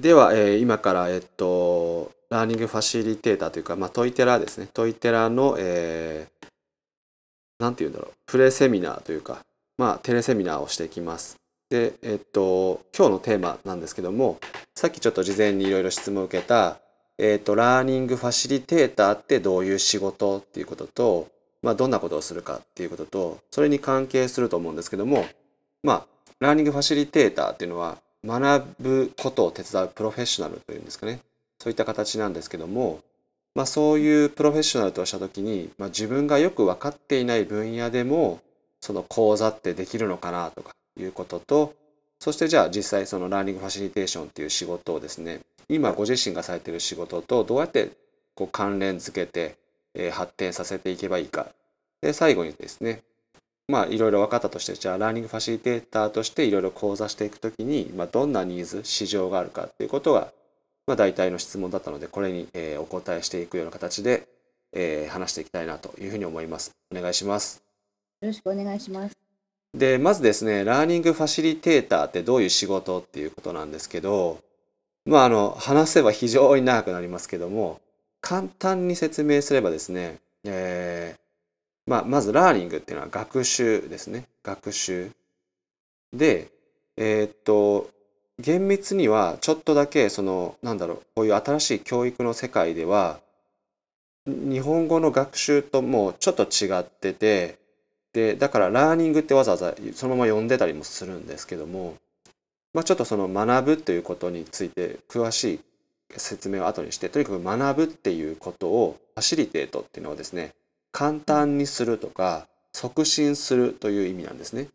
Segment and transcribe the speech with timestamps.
[0.00, 4.66] では、え今から、えっと、ラーニングファシリテーターというか、まあ、トイテラですね。
[4.72, 6.40] トイテラの、えー
[7.60, 9.44] なんて言うんだろう、プレセミナーというか、
[9.76, 11.36] まあ、テレセミナーをしていきます。
[11.68, 14.38] で、えっと、今日のテーマなんですけども、
[14.74, 16.78] さっきちょっと事前にいろいろ質問を受けた、
[17.18, 21.28] えっと、ラーニングファシリテーターってどういう仕事っていうことと、
[21.62, 25.26] まあ、どんなことをするかっていうことと、それに関係すると思うんですけども、
[25.82, 26.06] まあ、
[26.40, 31.20] ラーニングファシリテーターっていうのは、学ぶことを手伝うプロフェッショナルというんですかね。
[31.58, 33.00] そういった形なんですけども、
[33.54, 38.40] まあ、そういうプロフェッショナルとしたときに、まあ、自分がよく分かっていない分野でも、
[38.80, 41.74] その講座ってできるのかなとかいうことと、
[42.18, 47.90] そしてじゃあ実際そのラーニングファシリテーションっていう仕事をですね、今ご自身がされている仕事とどうやって
[48.34, 49.56] こう関連づけて、
[49.94, 51.48] えー発展させていけばいいか。
[52.00, 53.02] で、最後にですね、
[53.70, 60.32] まあいろいろ分かったとして、じゃあラーニングファシリテーターとしていろいろ講座していくときに、まあ、どんなニーズ、市場があるかっていうことが、
[60.86, 64.26] まあ大体の質問だったので、これに、えーお答えしていくような形で、
[64.72, 66.72] えー話していきたいなというふうに思います。
[66.94, 67.62] お願いします。
[68.20, 69.16] よろしくお願いします。
[69.72, 74.38] で、まずですね、ラーニングファシリテーターってどういう仕事っていうことなんですけど、
[75.06, 77.80] まあ、あの、話せば非常に長くなりますけども、
[78.20, 81.29] 簡単に説明すればですね、えー
[81.90, 84.26] まあ、まずラーニングっていうのは学習ですね。
[84.44, 85.10] 学習。
[86.12, 86.46] で、
[86.96, 87.90] えーっと、
[88.38, 93.18] 厳密にはちょっとだけ、その、なんだろう、こういう新しい教育の世界では、
[94.24, 97.58] 日本語の学習ともうちょっと違ってて、
[98.12, 101.96] で、だからラーニングってわざわざそのまま読んでたりもするんですけども、
[102.72, 105.60] まあ、ちょっとその学ぶということについて詳しい
[106.16, 110.54] 説明を後にして、とにかく学ぶっていうことをファシリテートっていうのはですね、
[110.92, 114.68] 簡単にするとか促進するという意味なんですね。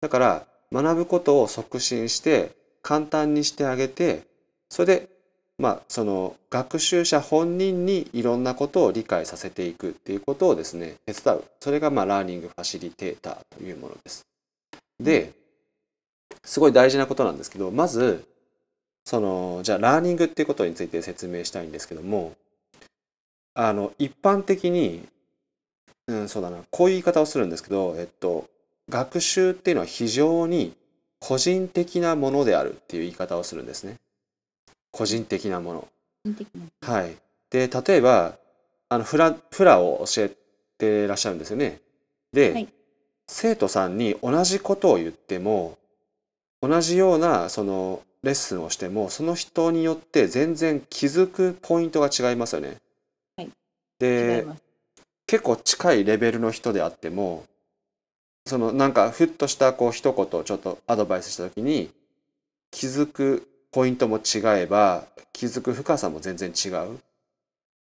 [0.00, 4.22] だから学ぶことを促進して簡単にしてあげて、
[4.68, 5.08] それで
[5.58, 11.44] まあその学習者本人にいろんなことを理解させていくっていうことをですね、手伝う。
[11.60, 14.26] それがまあラーニングファシリテーターというものです。
[15.00, 15.32] で、
[16.44, 18.24] すごい大事なことなんですけど、まず、
[19.04, 22.34] その、じゃあラーニングっていうことについて説明したいんですけども、
[23.56, 25.06] あの、一般的に、
[26.06, 28.48] うん、そうだな、こういう言い方をするんですけど、えっと、
[28.88, 30.74] 学習っていうのは非常に
[31.18, 33.96] 個人的なものであるっていう言い方をするんですね。
[34.92, 35.88] 個人的なもの。
[36.82, 37.16] はい。
[37.50, 38.36] で、例えば、
[38.88, 40.32] あの、フラ、フラを教え
[40.78, 41.80] てらっしゃるんですよね。
[42.32, 42.68] で、はい
[43.28, 45.78] 生徒さんに同じことを言っても、
[46.62, 52.78] 同じような、その、レッスンをしても、その人によって全然気づくポイントが違いますよね。
[53.98, 54.46] で。
[55.26, 57.44] 結構近いレベルの人であっても、
[58.46, 61.90] そのなんかふっとしたこう一言ちょっとアドバイスした時に
[62.70, 67.00] 気づくポイントも違えば気づく深さも全然違う。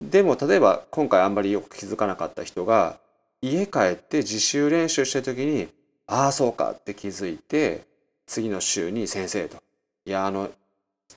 [0.00, 2.98] でも例えば今回あんまりよく気づかなかった人が
[3.42, 5.68] 家帰って自習練習してる時に
[6.06, 7.82] ああそうかって気づいて
[8.26, 9.56] 次の週に先生と
[10.04, 10.50] いやあの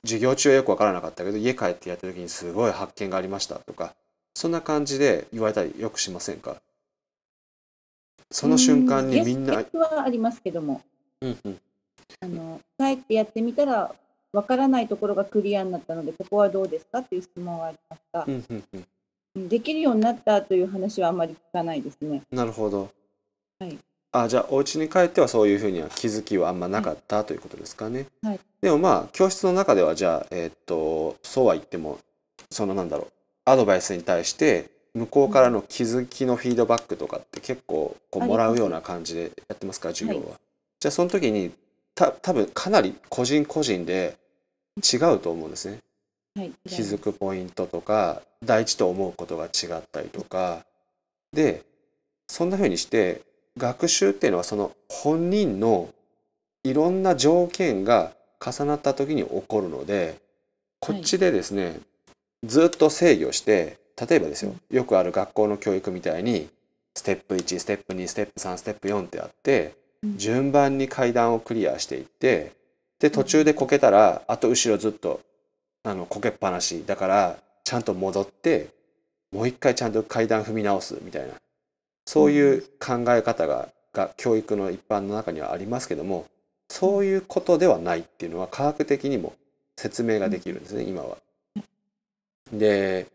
[0.02, 3.94] 授業中はよくわからなかったけど家帰ってやった時にすごい発見がありましたとか
[4.34, 6.56] そんな感じで言われたりよくしませんか？
[8.30, 10.82] その瞬間にみんな、はありますけども、
[11.20, 11.60] うんうん、
[12.20, 13.94] あの、帰ってやってみたら、
[14.32, 17.00] わからないところがクリアになったので、ここはどうですか？
[17.00, 18.64] っていう質問はありますがう、んうんうん。
[19.36, 22.22] うんできるようになったという話はあまり聞かないですね。
[22.32, 22.90] なるほど。
[23.60, 23.78] はい。
[24.10, 28.06] あ、じゃあお家に帰ってはそういうふうには気づきはあんまなかったということですかね。
[28.22, 28.40] はい。
[28.60, 32.00] でもまあ教室の中ではじゃあえーっとそうは言っても
[32.50, 33.12] そのなんだろう
[33.50, 40.30] アドバイスに対して向こうからの気づきのフィードバックとかって結構こうもらうような感じでやってますか授業は。
[40.32, 40.40] は
[40.80, 41.52] じゃあその時に
[41.94, 44.16] た多分かなり個人個人で
[44.80, 45.78] 違うと思うんですね。
[46.36, 50.64] はい、気づくポイントとか大事と思うことが違ったりとか
[51.32, 51.64] で
[52.28, 53.22] そんな風にして
[53.58, 55.88] 学習っていうのはその本人の
[56.62, 58.12] いろんな条件が
[58.44, 60.18] 重なった時に起こるので
[60.78, 61.78] こっちでですね、
[62.44, 63.78] ずっと制御して
[64.08, 66.48] 例えばですよよくある学校の教育みたいに
[66.94, 70.18] ステップ1ステップ2ステップ3ステップ4ってあってうん。
[70.18, 72.52] 順番に階段をクリアしていって
[72.98, 75.20] で途中でこけたらあと後ろずっと
[75.82, 78.68] あのこけっぱなしだからちゃんと戻って
[79.32, 81.34] もう一回ちゃんと階段踏み直すみたいな
[82.06, 86.26] そういう考え方がが教育の一般の中にはありますけども
[86.68, 89.34] そういうことではないっていうのは科学的にも
[89.76, 91.18] 説明ができるんですね今は。
[92.52, 93.06] で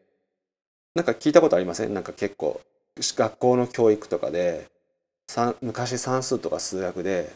[0.94, 1.94] なんか聞いたことありません？
[1.94, 2.62] なんか結構
[2.98, 4.70] 学校の教育とかで
[5.62, 7.34] 昔算数とか数学で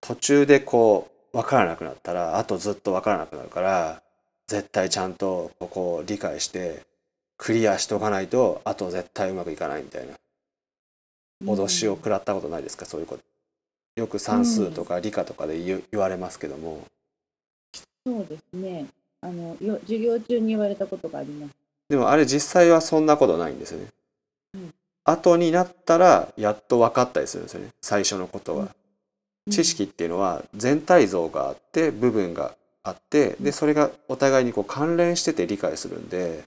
[0.00, 4.02] 途中でこう分からなくなったらあとずっと分からなくなるから
[4.46, 6.82] 絶対ちゃんとここを理解して
[7.36, 10.14] クリアしとかないとあと絶対うまくいかないみたいな。
[11.44, 13.22] 脅しを食らったことないですか、そういうこと。
[13.94, 16.82] よく算数とか理科とかで言,、言われますけども。
[18.04, 18.86] そうですね。
[19.20, 21.54] あのよ授業中に言われたことがあります。
[21.88, 23.86] でもあれ実際はそんなことないんですよね、
[24.54, 24.74] うん。
[25.04, 27.68] 後になったらやっと分かったりするんですよね。
[27.80, 28.68] 最初のことは、
[29.46, 29.52] うん。
[29.52, 36.44] 知識っていうのは全体像があって部分があってでそれがお互いにこう関連してて理解するんで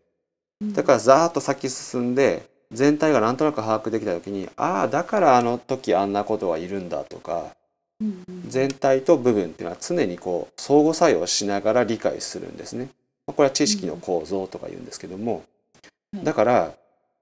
[0.61, 7.55] だからざーっと先進んで全体がなんとなく把握できた時にああだからあの時あんなことはいるんだとか
[8.47, 12.89] 全体と部分っていうのは常にこう相互作用しながら理解するんですね。
[13.27, 15.43] まあこれは知識の構造とか言うんですけども
[16.13, 16.73] はいだから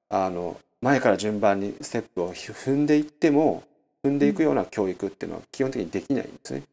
[0.09, 3.63] あの前から順番にステップを踏んでいっても
[4.03, 6.63] 踏んでいくような教育っていうのは基本的にできないんですね。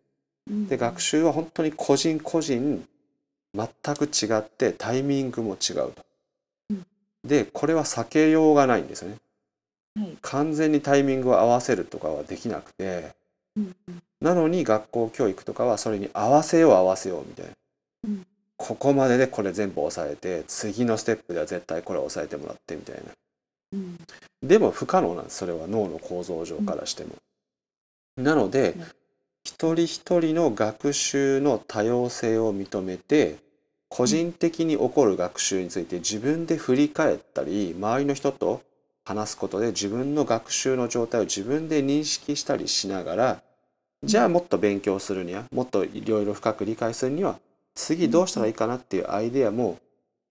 [0.48, 2.86] うんで学習は本当に個人個人
[3.54, 5.92] 全く違ってタイミングも違うと
[6.70, 6.86] うん。
[7.24, 9.16] でこれは避けようがないんですね。
[9.96, 13.12] はい完全にタイミングを合わせるとかはできなくて
[14.20, 17.52] なのに学校教育とかはそれに合わせよう合わせようみたいな、
[18.04, 18.26] うん。
[18.56, 23.02] ここまででこれ全部押さえて次のステップでは絶対これ押さえてもらってみたいな。
[23.72, 23.98] うん。
[24.42, 27.10] でも不可能なんですそれは脳の構造上からしても。
[28.16, 28.84] なのでうん。
[29.46, 33.36] 一人一人の学習の多様性を認めて
[33.88, 38.62] 個人的に起こる学習について自分で振り返ったり周りの人と
[39.04, 43.42] 話すことで自分の学習の状態を自分で認識したりしながら
[44.02, 47.38] じゃあもっと勉強するにはもっといろいろ深く理解するには
[47.74, 49.78] 次どうしたらいいかなっていうアイデアも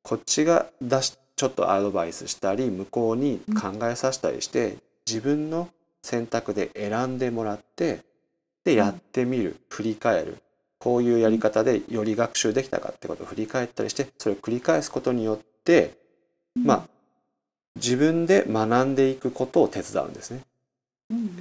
[0.04, 5.70] こっちが出しちょっとアドバイスしたり向こうに考えさせたりして自分の
[6.02, 8.02] 選択で選んでもらって
[8.64, 10.38] でやってみる振り返る。
[10.78, 15.98] こういうやり方でより学習できたかってことを振り返ったりしてそれを繰り返すことによって
[16.54, 16.88] まあ
[17.76, 20.42] 自分で学んでいくことを手伝うんですね。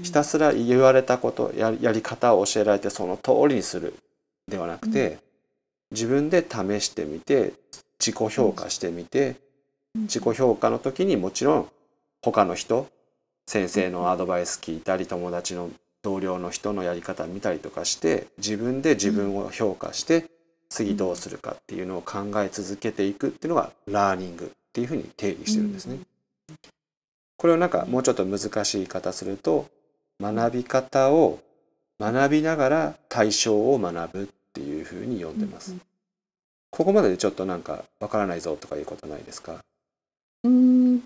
[0.03, 3.95] ひたすら言われたことややり方を教えられてその通りにする。
[4.47, 5.19] ではなくて、
[5.91, 7.55] 自分で試してみて
[7.99, 9.37] 自己評価してみて、
[9.95, 11.69] 自己評価の時にもちろん
[12.23, 12.89] 他の人
[13.47, 15.71] 先生のアドバイス聞いたり友達の
[16.03, 20.27] 同僚の人のやり方見たりとかして自分で自分を評価して
[20.69, 25.99] 次どうするかっていうのを考え続けていくっていうのがラーニングっていうふうに定義してるんですね。
[27.45, 29.69] これをなんかもうちょっと難しい言い方すると
[30.19, 31.41] 学び方を
[32.01, 35.73] 学びながら対象を学ぶっていうふうに呼んでます。
[35.73, 35.81] うん
[36.71, 39.63] ここまででちょっとなんかわからないぞとかいうことないですか？
[40.43, 40.51] うー
[40.95, 41.03] ん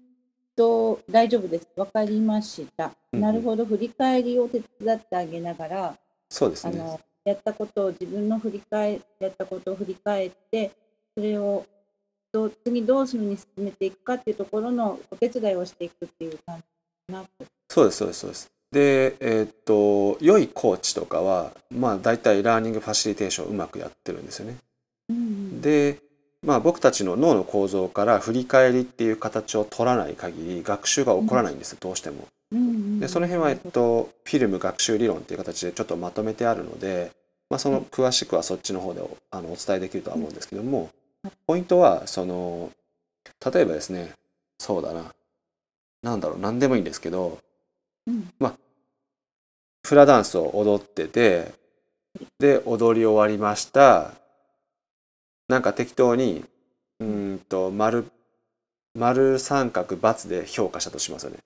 [0.55, 1.67] と大丈夫です。
[1.75, 2.93] わかりました。
[3.12, 3.64] うんうんなるほど。
[3.64, 5.94] 振り返りを手伝ってあげながら、
[6.31, 6.81] そうですね。
[6.81, 10.70] あのやったことを自分の振り返やったことを振り返って、
[11.17, 11.67] それを
[12.33, 16.63] どう次どういうふうに進めていくかっていうところのお手伝いをしていくっていう感じ
[17.13, 17.25] かな。
[17.69, 18.51] そうですそうですそうです。
[18.71, 24.57] で、えーっと良いコーチとかはまあ大体ラーニングファシリテーションをうまくやってるんですよね。
[25.09, 25.99] うんうんで、
[26.43, 32.29] まあ、僕たちの脳の構造から振り返りっていう形を取らない限り学習が起こらないんですよ、どうしても。
[32.53, 37.13] うんうんでその辺は、えっと、フィルム学習理論っていう形でちょっとまとめてあるので、
[37.49, 40.91] まあ、その詳しくはそっちの方でおあのお伝えできるとは思うんですけども
[41.47, 42.71] ポイントはその
[43.52, 44.12] 例えばですね
[44.59, 45.12] そうだな。
[46.02, 47.38] なんだろう何でもいいんですけど
[48.07, 48.31] うん。
[49.85, 51.52] フラダンスを踊ってて
[52.38, 54.12] で踊り終わりました。
[55.49, 56.45] なんか適当に
[57.00, 58.11] うーんと丸
[58.95, 61.38] 丸三角×で評価したとしますよね。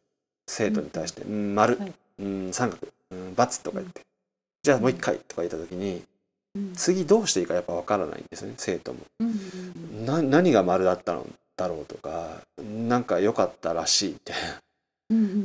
[0.48, 1.54] 生徒に対して「うん。
[1.54, 1.78] 丸。
[1.78, 1.92] はい。
[2.18, 2.88] うん三角。
[3.10, 4.02] うん×」とか言って
[4.62, 6.06] 「じゃあもう一回」とか言った時にうん
[6.74, 9.00] 次どうしていいかやっぱ分からないんですよね生徒も。
[10.00, 14.34] 何が丸だったのだろうとかなんか良かったらしいみた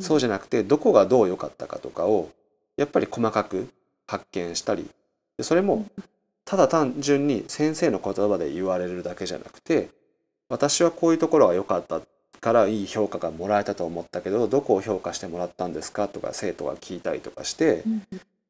[0.02, 2.30] そうじゃなくてどこがどう良かったかとかを
[2.78, 3.70] やっぱり細かく
[4.08, 4.90] 発見したり
[5.38, 5.86] でそれも
[6.46, 9.90] ただ単純に先生の言葉で言われるだけじゃなくて
[10.50, 12.02] 私はこういうところが良かった
[12.40, 17.84] からいい評価がもらえたと思ったけどどこを評価してもらったんですかとか生徒が聞いたりとかして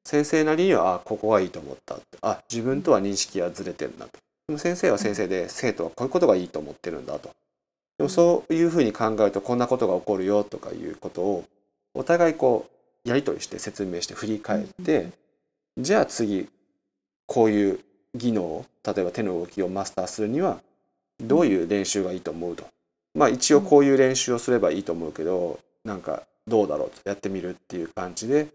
[0.07, 2.05] 先生なりにはあここがいいと思ったって。
[2.21, 4.11] あ自分とは認識がずれてるんだと。
[4.47, 7.29] でも先生は先生で生徒はこういうことがいいと思ってるんだと。
[7.97, 11.43] でもそういうふうに考えるとこんなことが起こるよとかいうことを
[11.93, 12.69] お互いこ
[13.05, 15.09] うやり取りして説明して振り返って
[15.77, 16.47] じゃあ次
[17.25, 17.79] こういう
[18.15, 20.61] 技能を例えば手の動きをマスターするには
[21.19, 22.65] どういう練習がいいと思うと。
[23.13, 27.09] まあ一応こういう練習をすればいいと思うけどなんかどうだろうと。
[27.09, 28.47] やってみるっていう感じで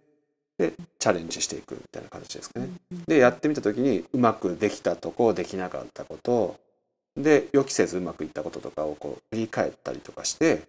[0.62, 2.68] でチャレンジしていくみたいな形ですかね。
[2.92, 6.56] うんでやってみた時にうまくできたとこできなかったこと
[7.16, 10.62] で予期せずうまくいったこととかをこう振り返ったりとかして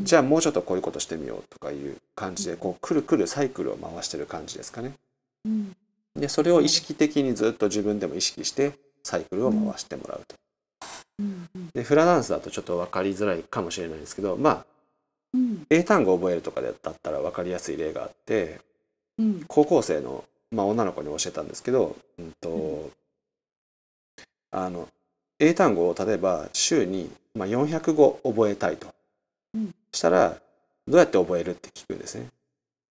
[0.00, 4.92] じゃあもうちょっとこういうことしてみようとかいう感じでこうくるくるサイクルを回してる感じですかね。
[5.44, 5.76] うん。
[6.16, 8.72] でそれを意識的にずっと自分でも意識して
[9.02, 10.36] サイクルを回してもらうと。
[11.74, 14.66] でフラダンスだとちょっと分かりづらいかもしれないですけどまあ
[15.34, 15.66] うん。
[15.70, 18.73] 英単語を覚えるとかだったら分かりやすい例があってうん
[19.48, 22.90] 高校生の、まあ、女の子に教えたんですけど、うんと
[24.50, 24.88] あの
[25.38, 28.94] 英単語を例えば週に、まあ、400語覚えたいと、
[29.54, 30.36] うんしたら
[30.86, 32.28] どうやって覚えるって聞くんですね。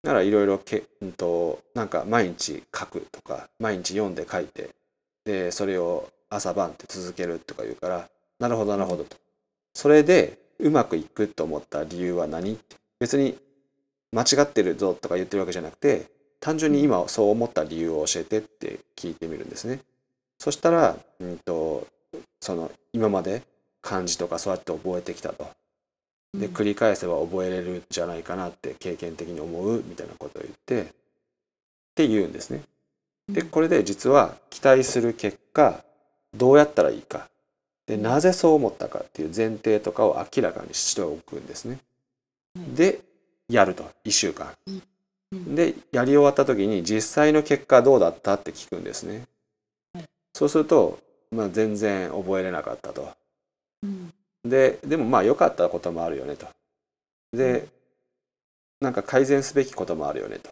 [0.03, 4.69] ならいろいろけ、うん、となんか毎日書くとか毎日読んで書いて
[5.23, 9.15] でそれを朝晩って続けるとか言うからなるほどなるほどと。
[9.73, 12.57] それでうまくいくと思った理由は何
[12.99, 13.37] 別に
[14.13, 16.05] 間違ってるぞとか言ってるわけじゃなくて
[16.39, 19.79] 単純に今そう思った理由を教えてって聞いてみるんですね。
[20.37, 21.87] そしたら、うん、と
[22.41, 23.43] その今まで
[23.81, 25.47] 漢字とかそうやって覚えてきたと。
[26.37, 30.85] で繰り返せば覚えれるんじゃないかなって経験的に思うみたいなことを言ってっ
[31.95, 32.63] て言うんですね。
[33.29, 35.83] でこれで実は期待する結果
[36.35, 37.29] どうやったらいいか
[37.85, 41.79] でなぜそう思ったかっていう前提とかを明らかにしておくんですね。
[42.55, 42.99] はいで
[43.49, 44.53] やると1週間。
[44.67, 44.83] うん
[45.55, 49.23] でやり終わった時に実際の結果どうだったって聞くんですね。
[49.93, 50.99] はいそうすると、
[51.31, 53.11] まあ、全然覚えれなかったと。
[53.81, 54.13] うん
[54.45, 56.47] ででもまあ良かったこともあるよねと。
[57.31, 57.67] で
[58.81, 60.51] なんか改善すべきこともあるよねと。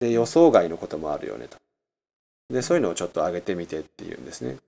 [0.00, 1.56] で予想外のこともあるよねと。
[2.50, 4.58] でそういうのをちょっと上げてみてっていうんですね。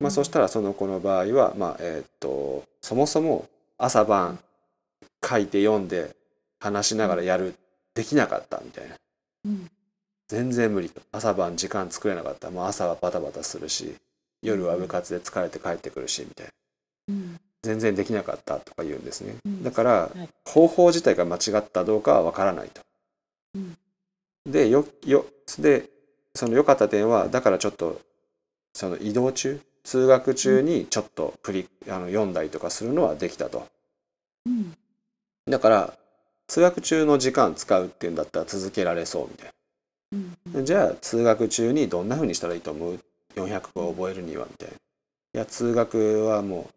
[0.00, 3.46] まあ、うんそしたらその子の場合は、まあえーっとそもそも
[3.76, 4.38] 朝晩
[5.24, 6.16] 書いて読んで
[6.60, 7.54] 話しながらやる
[7.94, 8.96] できなかったみたいな。
[9.46, 9.70] うん。
[10.28, 11.00] 全然無理と。
[11.12, 12.50] 朝晩時間作れなかった。
[12.50, 13.94] もう朝はバタバタするし
[14.42, 16.52] 夜は部活で疲れて帰ってくるしみたいな。
[17.08, 17.40] うん。
[17.62, 19.64] 全然できなかったとか言うんですね、うん。
[19.64, 20.28] だから、い。
[20.44, 22.82] 方法自体が間違ったどうかはわからないと、
[23.54, 23.76] うん。
[24.46, 25.26] でよよ
[25.58, 25.88] で
[26.34, 28.00] その良かった点はだからちょっと
[28.72, 33.66] その移動中通学中にちょっと振りあの読んだりとかするのはできたと。
[34.46, 34.74] うん。
[35.48, 35.97] だから
[36.48, 39.52] 通学中の時間使うっていうんだったら続けられそうみたいな。
[40.54, 43.00] うんじゃあ通学中にどんな風にしたらいいと思う
[43.36, 44.74] ？400語を覚えるにはみたいな。
[44.74, 44.78] い
[45.34, 46.74] や通学はもう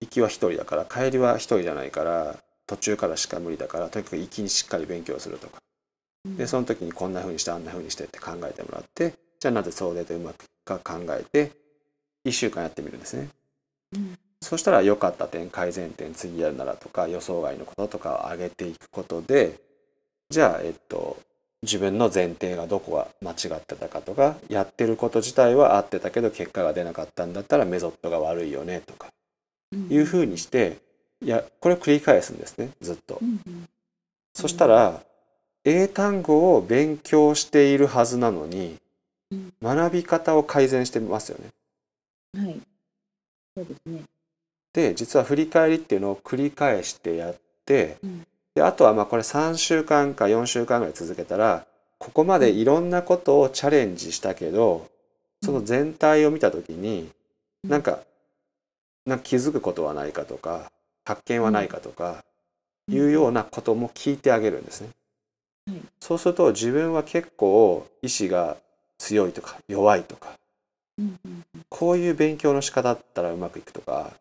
[0.00, 5.58] 行きは一人だから帰りは一人じゃないから途中からしか無理だからとにかく行きにしっかり勉強するとか。
[6.24, 11.52] でその時にこんな風にしてあんな風にしてって考えてもらってじゃあなぜそうでうまくいくか考えて
[12.24, 13.28] 1週間やってみるんですね。
[13.94, 19.58] うんそしたら良かった点改善点次やるならとか予想外のこととかを上げていくことで
[20.30, 21.16] じゃあえっと
[21.62, 29.08] 自分の前提がどこが間違ってたかとかやってること自体は合ってたけど結果が出なかったんだったらメソッドが悪いよねとか
[29.72, 30.78] いうふうにして
[31.20, 33.20] いやこれを繰り返すんですねずっと。
[34.34, 35.02] そしたら
[35.64, 38.76] 英単語を勉強しているはずなのに
[39.30, 39.52] うん。
[39.62, 41.50] 学び方を改善してますよね。
[42.42, 42.60] はい。
[43.56, 44.02] そうですね
[44.72, 48.26] で実は振り返りっていうのを繰り返してやって、うん。
[48.54, 51.66] であとはまあこれ3週間か4週間ぐらい続けたら
[51.98, 54.88] ここまでいろんなことをチャレンジしたけど、
[55.42, 57.10] その全体を見た時に、
[57.64, 57.70] うん。
[57.70, 58.00] なんか
[59.06, 60.70] なんか気づくことはないかとか
[61.04, 62.24] 発見はないかとか、
[62.88, 64.88] いうようなことも聞いてあげるんですね。
[64.88, 64.98] はい
[66.00, 68.56] そうすると自分は結構意志が
[68.96, 70.38] 強いとか弱いとか
[71.68, 74.12] こういう勉強の仕方だったらうまくいくとか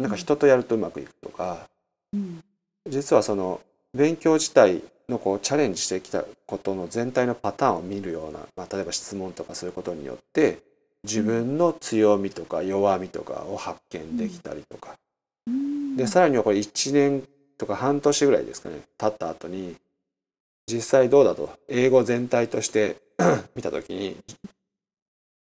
[0.00, 1.68] なんか人とやるとうまくいくとか、
[2.12, 2.42] うん。
[2.88, 3.60] 実はその
[3.94, 10.60] 勉強自体のこうチャレンジしてきたことの全体のパターンを見るような、まあ、例えば質問とかすることによって
[11.04, 14.96] 自分の強みとか弱みとかを発見できたりとか、
[15.46, 15.96] うん。
[15.96, 17.24] でさらにはこれ1年
[17.58, 19.76] とか半年ぐらいですかね経った後に
[20.66, 22.96] 実際どうだと英語全体として
[23.54, 24.16] 見た時に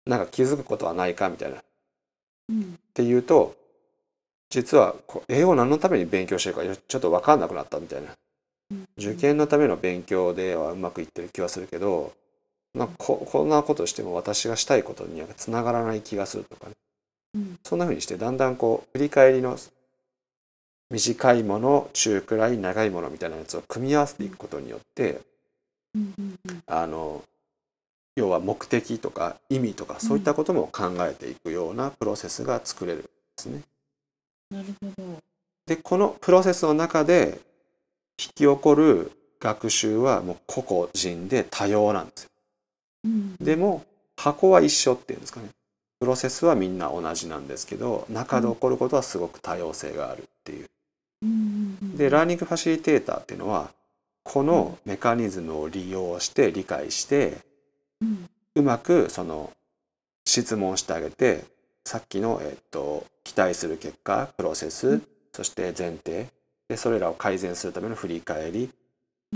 [0.05, 1.57] なんか気づくことはないかみたいな。
[1.57, 1.61] っ
[2.49, 2.77] うん。
[2.93, 3.55] ていうと
[4.53, 4.95] 実は
[5.29, 8.09] 英語何のために勉強してるかちょっと分かんなくなったみたいな。
[8.71, 8.87] うん。
[8.99, 12.13] 受験のための勉強ではうまくいってる気はするけど、
[12.75, 16.73] まあ、ここんなことしても私がしたいことにはつながらない気がするとかね。
[17.33, 17.59] うん。
[17.63, 19.57] そんな風にしてだんだんこう振り返りの
[20.91, 25.21] 短いもの中くらい長いものみたいなやつを組み合わせていくことによって
[25.95, 26.63] うんうんうん。
[26.67, 27.23] あの
[28.15, 33.07] 要は目的とか意味とかそういったことも考えていくようなプロセスが作れるんで
[33.37, 33.63] すね。
[34.53, 35.19] なるほど。
[35.65, 37.39] でこのプロセスの中で
[38.19, 42.29] 引き起こる学習はもう個々人で多様なんですよ。
[43.05, 43.35] うん。
[43.37, 43.83] でも
[44.15, 45.49] 箱は一緒っていうんですかね。
[45.99, 50.69] プロセスはみんな同じなんですけど中で起こることはすごく多様性があるっていう。
[51.23, 51.77] うん。
[51.81, 53.71] うんでラーニングファシリテーターっていうのは
[54.23, 57.37] このメカニズムを利用して理解して
[58.01, 58.29] うん。
[58.55, 59.51] うまくその
[60.25, 61.43] 質問してあげて
[61.85, 65.07] さっきの、えっと、期待する結果プロセス、うん。
[65.33, 66.27] そして前提
[66.69, 68.69] でそれらを改善するための振り返り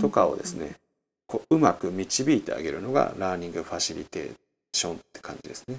[0.00, 0.76] とかをですね、
[1.26, 4.34] こううまく導いてあげるのがラーニングファシリテー
[4.72, 5.76] ションって感じですね。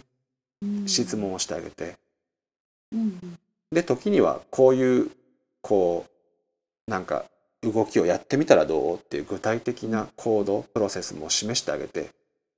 [0.62, 0.88] うん。
[0.88, 1.98] 質問をしてあげて。
[2.92, 3.38] うん
[3.72, 5.12] で時にはこういう
[5.62, 6.06] こ
[6.88, 7.26] うなんか
[7.62, 12.10] 動きをやってみたらどうっていう具体的な行動プロセスも示してあげて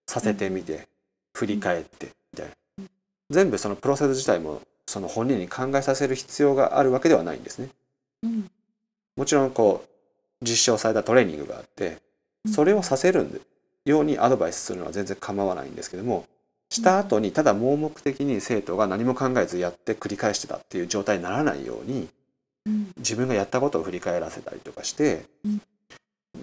[0.07, 0.87] させてみて
[1.33, 2.53] 振り返ってみたいな
[3.31, 7.69] 全部そのプロセス自体もその本人に考えさせる必要があるわけではないんですね。
[8.23, 8.51] うん。
[9.15, 9.85] もちろんこ
[10.41, 11.97] う実証されたトレーニングがあって
[12.47, 13.41] それをさせる
[13.85, 16.25] ようにアドバイスするのは全然構わないんですけども
[16.69, 22.07] した後にただ盲目的に生徒が何も考えずやって繰り返してたっていう状態にならないように
[22.65, 22.91] うん。
[22.97, 25.61] 自分がやったことを振り返らせたりとかして、うん。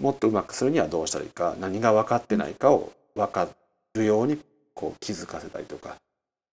[0.01, 3.47] もっとうまくするにはどうしたらいいか何が分かってないかを分か
[3.95, 4.39] るように
[4.75, 5.95] こう気づかせたりとか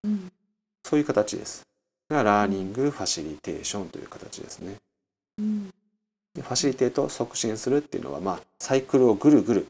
[0.07, 0.33] うん。
[0.85, 1.67] そういう形です。
[2.09, 4.77] がラーニングファシリテーションという形ですね。
[5.39, 5.71] うん。
[6.35, 9.69] でファシリテートを促進するっていうのは、まあ、サイクルをぐるぐる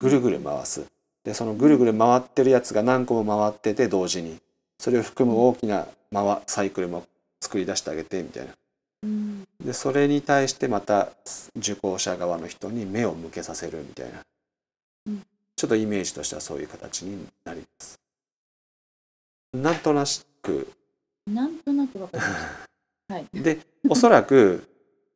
[0.00, 0.86] ぐるぐる回す。
[1.24, 4.40] でそのぐるぐる回ってるやつが何個も回ってて同時に
[4.78, 7.06] それを含む大きな回サイクルも
[7.40, 8.54] 作り出してあげてみたいな。
[9.04, 9.44] うん。
[9.64, 11.10] でそれに対してまた
[11.56, 14.22] 受講者側の人に目を向けさせるみたいな、
[15.06, 15.22] うん。
[15.56, 18.01] ちょっとイメージとしてはそういう形になります
[19.52, 20.04] なんとな
[20.42, 20.68] く
[21.26, 22.34] なんとなくわかりまし
[23.08, 23.14] た。
[23.14, 23.26] はい。
[23.42, 24.66] でおそらく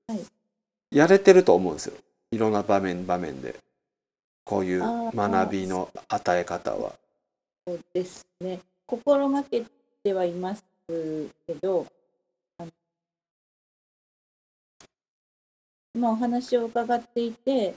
[0.07, 0.21] はい
[0.91, 1.97] やれてると思うんですよ
[2.31, 3.59] いろんな場面場面で
[4.45, 6.95] こういう学びの与え方は。
[7.67, 8.61] そうですね。
[8.87, 9.65] 心がけ
[10.05, 11.85] てはいますけど、
[12.59, 12.71] あの
[15.97, 17.75] 今お話を伺っていて、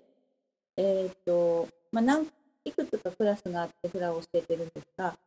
[0.78, 2.28] えっ、と、まあ、何
[2.63, 5.17] いくつかクラスがあってフラを教えてるんですが、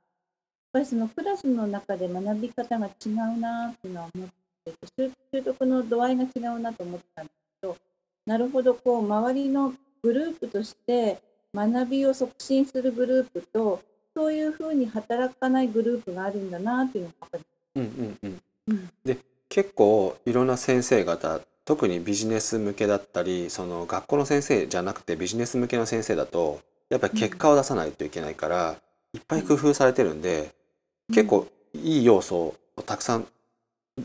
[0.72, 4.28] ぱりそのクラスの中で学び方が違うなっていうのは思っ
[4.64, 7.76] ていて、習習得の度合いが違うなと思ったんですけど、
[8.26, 11.18] なるほど、こう、周りのグループとして
[11.54, 13.82] 学びを促進するグループと、
[14.14, 18.92] そういうふうに働かないグループがあるんだなっていうのが分かうんうんうんります。
[19.04, 26.60] で結構いろんな先生方特にビジネス向けだったりその学校の先生じゃなくてビジネス向けの先生だと
[26.92, 28.76] やっぱり結果を出さないといけないから、
[29.14, 30.52] いっぱい工夫されてるんで、
[31.12, 33.26] 結構いい要素をたくさん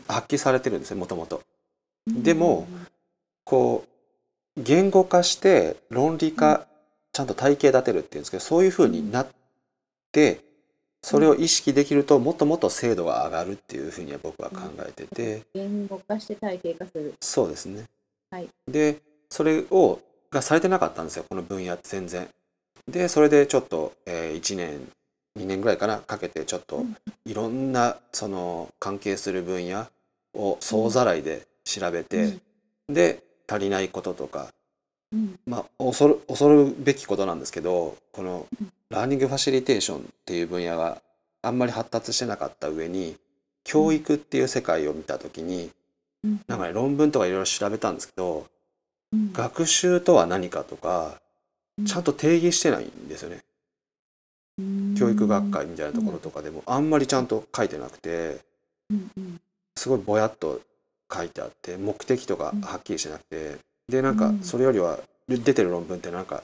[0.06, 1.42] 発揮されてるんですよもともと。
[2.06, 2.66] うんでも、
[3.44, 3.84] こ
[4.56, 6.66] う言語化して論理化、
[7.12, 9.28] ちゃんと体系立てるっていうんですけどそういうふうになっ
[10.10, 10.40] て
[11.02, 17.14] それを意識できるともっともっと精度が上がるっていうふうには僕は考えてて、言語化して体系化する。
[17.20, 17.84] そうですね。
[18.30, 22.28] はいでそれをがされてなかったんですよこの分野って全然。
[22.88, 24.90] でそれでちょっと、え1年
[25.38, 26.96] 2年ぐらいかなかけてちょっとうん。
[27.24, 29.86] いろんなその関係する分野
[30.34, 32.38] を総ざらいで調べて、
[32.88, 34.48] で足りないこととか、
[35.12, 35.38] うん。
[35.46, 38.72] まあ、恐る恐るべきことなんですけどこのうん。
[38.90, 41.02] ラーニングファシリテーションっていう分野が
[41.42, 43.16] あんまり発達してなかった上に
[43.62, 45.70] 教育っていう世界を見た時に
[46.24, 46.40] うん。
[46.48, 48.46] なんかね論文とかいろいろ調べたんですけど
[49.12, 49.32] うん。
[49.32, 51.20] 学習とは何かとか
[51.86, 53.36] ちゃんと定義してないんですよね。
[53.36, 53.42] うん
[54.98, 58.38] 教育学会みたいなところとかでもあんまりちゃんと書いてなくて
[59.76, 60.60] すごいぼやっと
[61.12, 64.42] 書いてあって目的とかはっきりしてなくてでなんかうん。
[64.42, 66.42] それよりは出てる論文ってなんか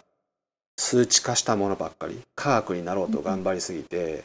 [0.76, 4.24] 数値化したものばっかり科学になろうと頑張りすぎて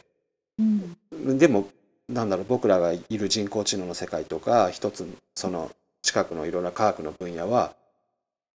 [0.58, 1.38] うん。
[1.38, 1.68] でも
[2.08, 5.70] なんだろう僕らがいる人工知能の世界とか一つその
[6.02, 7.74] 近くのいろんな科学の分野は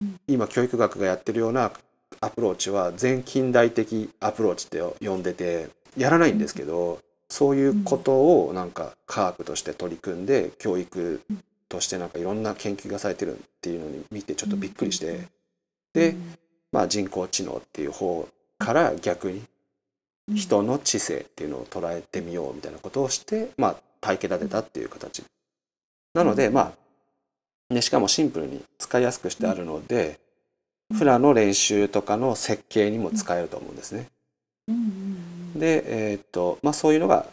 [0.00, 0.20] うん。
[0.28, 1.72] 今教育学がやってるような
[2.20, 11.20] アプローチは全近代的アプローチって呼んでてやらないんですけどそういうことをなんか科学として取り組んで教育
[11.68, 15.20] としてなんかいろんな研究がされてるっていうのに見てちょっとびっくりして。
[15.92, 16.16] で
[16.72, 19.44] まあ人工知能っていう方から逆に
[20.28, 20.36] うん。
[20.36, 25.22] 人の知性っていうのを捉えてみようみたいなことをして、まあ、体系立てたっていう形。
[26.14, 26.72] なので、ま
[27.70, 30.18] あ、ね、しかもシンプルに使いやすくしてあるので、
[30.96, 34.08] フラの練習とかの設計にも使えると思うんですね。
[35.54, 37.26] で、えーっとまあ、そういうのが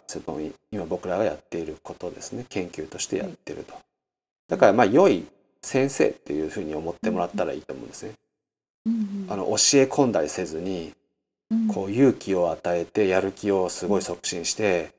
[0.71, 3.73] 今僕らがやっていることですね研究としてやってると。
[4.47, 5.25] だからまあ良い
[5.61, 8.13] 先生っていうふうに思ってもらったらいいと思うんですね。
[9.29, 10.93] あの教え込んだりせずに
[11.51, 14.91] うんこう勇気を与えてやる気をすごい促進して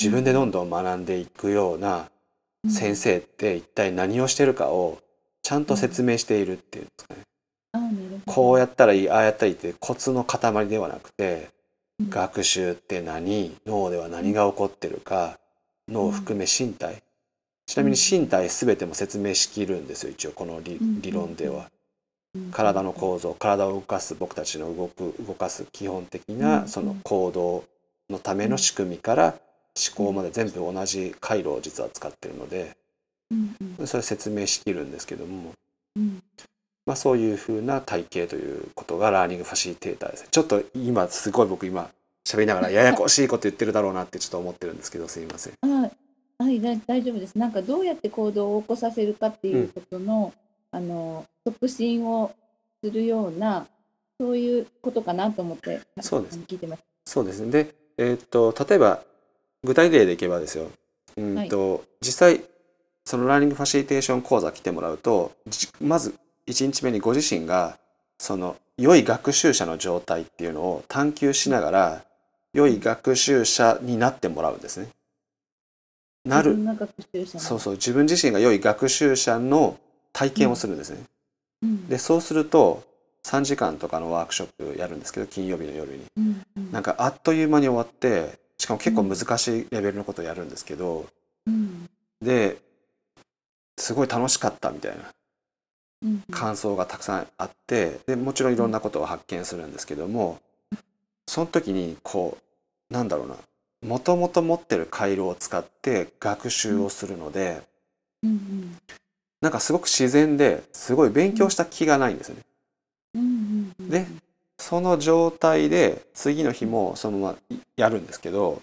[0.00, 2.10] 自分でどんどん学んでいくような
[2.68, 4.98] 先生って一体何をしてるかを
[5.42, 7.20] ちゃんと説明しているっていうんですかね。
[8.26, 11.50] こうやったらいいああやったらいいってコツの塊ではなくて
[11.98, 12.10] うん。
[12.10, 15.38] 学習って何脳では何が起こってるか
[15.88, 17.02] 脳を含め身体。
[17.66, 21.70] ちなみに身体全ても説明しきるんですよ一応この理論では。
[22.34, 22.50] うん。
[22.50, 26.68] 体の構造体を動かす僕たちの動く動かす基本的うなん。
[26.68, 27.64] その行動
[28.08, 29.34] のための仕組みから
[29.76, 32.76] 思考まで全部同じ回路を実は使ってるので
[33.86, 35.52] それ説明しきるんですけども、
[35.96, 36.22] うん
[36.86, 41.90] まあ、そういうふうな体系ということがラーニングファシリテーターですねちょっと今すごい僕今
[42.24, 45.52] 喋りながらややこしいこと言ってるだろうなってちょっと思ってるんですけどすいません。
[45.62, 45.90] あ
[46.42, 47.36] はい大丈夫です。
[47.36, 50.32] なんかどうやって行動を起こさせるかっていうことの、
[50.70, 52.34] あの促進を
[52.82, 53.66] するような
[54.18, 56.82] そういうことかなと思ってそうです聞いてます。
[57.04, 57.50] そうですね。
[57.50, 59.02] で、えーっと例えば
[59.64, 60.70] 具体例でいけばですよ。
[61.16, 62.42] うんと、実際
[63.04, 65.32] そのラーニングファシリテーション講座来てもらうと、
[65.80, 66.14] まず
[66.50, 67.78] 1日目にご自身が
[68.18, 72.04] その良い学習者の状態っていうのを探求しながら
[72.52, 74.88] 良い学習者になってもらうんですね。
[76.24, 76.58] なる
[77.38, 79.78] そうそう自分自身が良い学習者の
[80.12, 80.98] 体験をするんですね。
[81.62, 82.82] うんでそうすると
[83.24, 86.04] 3時間とかのワークショップやるんですけど金曜日の夜に。
[86.16, 91.06] うんうんなんかあっという間に終わってしかも結構難しいレベルのことをやるんですけど、
[91.46, 91.88] うん
[92.20, 92.58] で
[93.78, 95.04] すごい楽しかったみたいなうん
[96.30, 100.40] 感想がたくさんあってでもちろんいろんなことを発見するんですけども
[101.26, 102.38] その時にこ
[102.90, 103.36] うなんだろうな
[103.82, 107.62] もともと持ってる回路を使って学習をするので、
[108.22, 108.76] うん
[109.40, 112.42] なんかすごく自然ですごい勉強した気がないんですよね。
[113.14, 114.06] うんうんうんで
[114.58, 118.60] その状態で次の日もそのままやるんですけど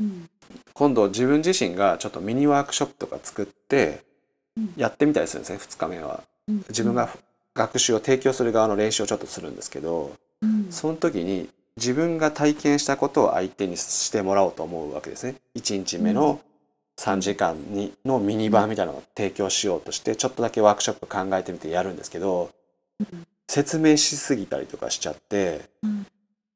[0.00, 0.28] うん。
[0.72, 4.02] 今度自分自身がちょっとミニワークショップとか作って
[4.56, 4.74] うん。
[4.76, 6.24] やってみたりするんですね2日目は。
[6.48, 7.08] うん自分が
[7.54, 10.66] 学習を提供する側の練習をちょっとするんですけどうん。
[10.70, 15.34] その時に自分が体験したことを相手にしてもらおうと思うわけですね。
[15.54, 16.40] 1日目の
[16.98, 22.50] 3時間にのミニバーみたいなのを提供しようとしてちょっとだけワークショップ考えてみてやるんですけど
[23.00, 23.26] うん。
[23.48, 26.06] 説明しすぎたりとかしちゃってうん。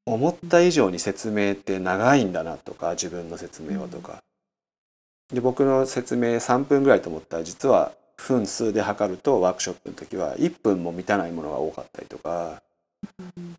[0.07, 4.23] 思った以上に説明って長いんだなとか自分の説明はとか。
[5.33, 7.93] で僕の説明3分ぐらいと思ったら実は
[8.29, 12.63] 分数で測るとワークショップの時は1分も満たないものが多かったりとか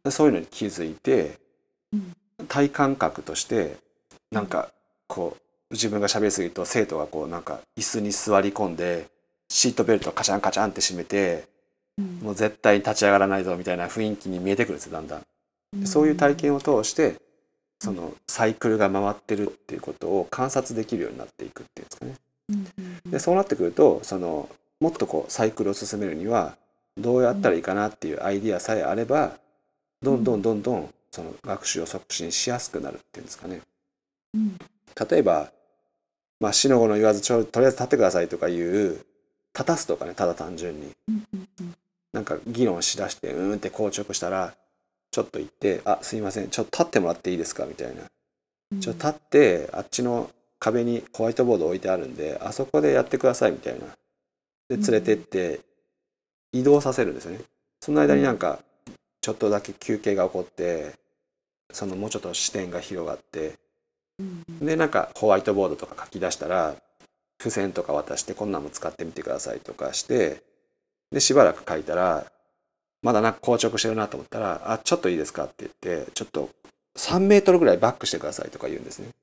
[0.10, 1.38] そういうのに気づいて
[1.94, 2.14] うん。
[2.48, 3.78] 体感覚として
[4.32, 4.72] なんか
[5.08, 5.38] こ
[5.70, 9.08] う自分が喋りすぎると生徒がこうなんか椅子に座り込んで
[9.50, 11.46] シートベルトカチャンカチャンって閉めて
[11.98, 12.20] うん。
[12.22, 15.22] もう絶対に立ち上がらないぞみたいな雰囲気に見えてくるんですよだんだん。
[15.80, 17.16] でそういう体験を通して
[17.80, 22.16] そのサイクルが回ってるっていうことを観察できるようになっていくっていうんですかね。
[23.06, 26.58] でそうなってくるとそのもっとこうサイクルを進めるには
[26.98, 29.38] どうやったらいいかなっていうアイディアさえあれば
[30.02, 33.62] どんどんどんどんその学習を促進しやすくなるっていうんですかね。
[34.34, 34.58] うん。
[35.10, 35.52] 例えば
[36.40, 39.06] 「まあ、死の子の言わずちょとりあえず立ってください」とかいう
[39.54, 40.92] 立たすとかねただ単純に。
[41.08, 41.76] うんうんうん。
[42.14, 44.54] なんか議論しだしてうーんって硬直したら
[45.12, 48.04] ちょっと言って「あすいませんちょっと立ってもらっていいですか」みたいな。
[48.80, 50.32] ちょっと立ってあっちの
[50.62, 53.88] 壁にホワイトボード置いてあるんであそこでやってくださいみたいな。
[54.70, 55.60] で連れてって
[56.54, 57.40] 移動させるんですよね。
[57.82, 58.60] その間になんか
[59.22, 60.94] ちょっとだけ休憩が起こって
[61.74, 63.56] そのもうちょっと視点が広がって
[64.20, 66.76] うんでなんかホワイトボードとか書き出したら
[67.40, 70.44] 付箋とか渡してこんなんも使ってみてくださいとかして
[71.12, 72.26] でしばらく書いたら
[73.02, 76.50] まだなんか硬直してるなと思ったら「あちょっといいですか?」って言ってちょっと
[76.98, 79.08] 3メートルぐらいバックしてくださいとか言うんですね。
[79.08, 79.21] うん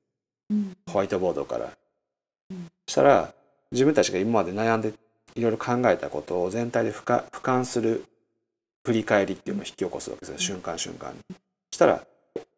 [0.87, 1.71] ホワイトボードから
[2.51, 2.67] うん。
[2.87, 3.33] そしたら
[3.71, 4.93] 自分たちが今まで悩んで
[5.35, 8.05] いろいろ考えたことを全体で俯瞰する
[8.85, 11.19] 振り返りっていうのを引き起こすわけですよ瞬間瞬間に。
[11.71, 12.03] そしたら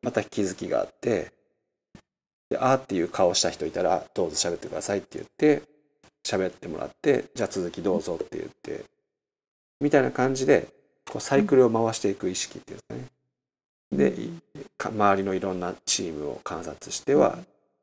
[0.01, 1.31] また気づきがあって
[2.49, 5.63] であーっていう顔した人いたらどうぞ喋ってくださいって言って
[6.23, 8.85] 喋ってもらってじゃあ続きどうぞって言って
[9.79, 10.67] みたいな感じで
[11.09, 14.11] こうサイクルを回していく意識っていうんですかね。
[14.15, 14.15] で
[14.83, 17.39] 周りのいろんなチームを観察しては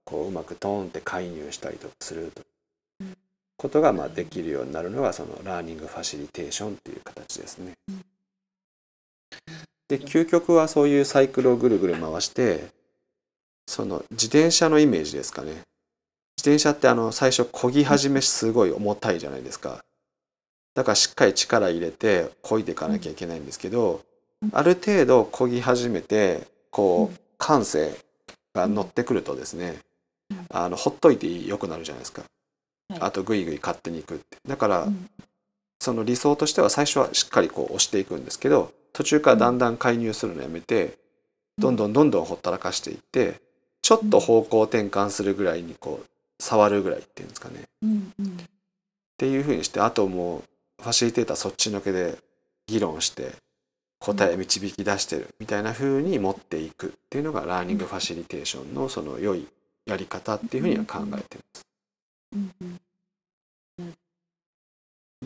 [0.08, 2.42] こううまくトーンって介入したりとかすると
[3.02, 3.14] うん
[3.58, 8.04] ことがまあできるようになるのがそのラーニングファシリテーションっていう形ですねうん。
[9.88, 12.68] で究極はそういうサイクルをぐるぐる回して
[13.66, 15.50] その自転車のイメージですかね。
[16.38, 19.84] 自転車ってあの最初漕ぎ始めすごい重たいじゃないですか。
[20.74, 24.02] だからしっかり力入れて漕いでいかなきゃいけないんですけど、
[24.42, 27.92] うんある程度漕ぎ始めてこう感性
[28.54, 29.87] が乗ってくるとですね、うん
[30.50, 32.22] あのほっといてよくなるじゃないですか、
[32.88, 33.00] はい。
[33.00, 34.36] あとグイグイ勝手にいくって。
[34.46, 35.08] だから、うん。
[35.80, 40.98] その理想としては最初はしっかりこう押していくんですけど途中からだんだん介入するのやめて、
[41.56, 43.40] どんどんどんどんほったらかしていって
[43.82, 46.06] ちょっと方向転換するぐらいにこう
[46.42, 47.60] 触るぐらいっていうんですかね。
[47.60, 48.36] っうんうん。
[49.16, 52.18] ていうふうにしてあともうファシリテーターそっちのけで
[52.66, 53.32] 議論して
[54.00, 59.46] 答え導き出してるみたいなふうに持っていくっていうのがラーニングファシリテーションのその良い
[59.88, 61.66] やり方っていうふうには考えてます。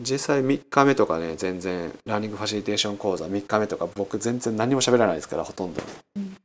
[0.01, 5.81] 実際3日目とかね全然ラーニングファシリテーション講座3日目とか僕全然何も喋らないですからほとんど。
[6.15, 6.37] うん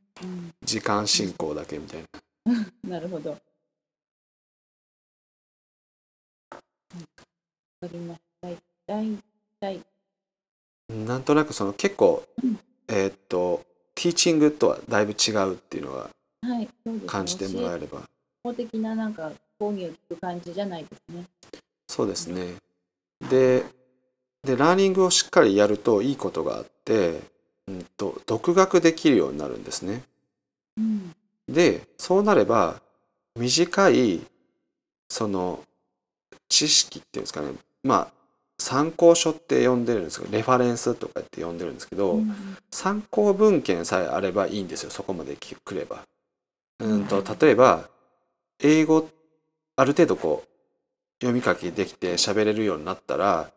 [0.61, 2.53] 時間進行だけみたいな。
[2.53, 2.53] う
[2.87, 3.37] んなるほど。
[10.89, 12.59] なんとなくその結構うん。
[12.89, 13.63] えーっと
[13.95, 16.09] ティーチングとはだいぶ違うっていうのが
[16.41, 17.07] はい、そうですね。
[17.07, 18.09] 感じてもら教えれば
[18.43, 21.25] 法的ななんか講義を聞く感じじゃないですね。
[21.87, 22.55] そうですね
[23.29, 23.63] で
[24.43, 27.19] でラーニングをしっかりやるといいことがあって、
[27.67, 30.03] うん、と独学できるようになるんですね
[30.77, 31.13] うん。
[31.49, 32.79] でそうなれば
[33.35, 34.21] 短い
[35.09, 35.63] その
[36.47, 37.51] 知識っていうんですかね
[37.83, 38.07] まあ
[38.59, 42.35] 参考書って呼んでるんですけどレファレンスとかって呼んでるんですけど、うん
[42.71, 46.03] 参考文献さえあればいいんですよそこまでくれば。
[46.79, 47.89] うんと例えば
[48.61, 49.09] 英語
[49.75, 50.49] ある程度こう
[51.21, 53.51] 読み書きできて喋れるようになったら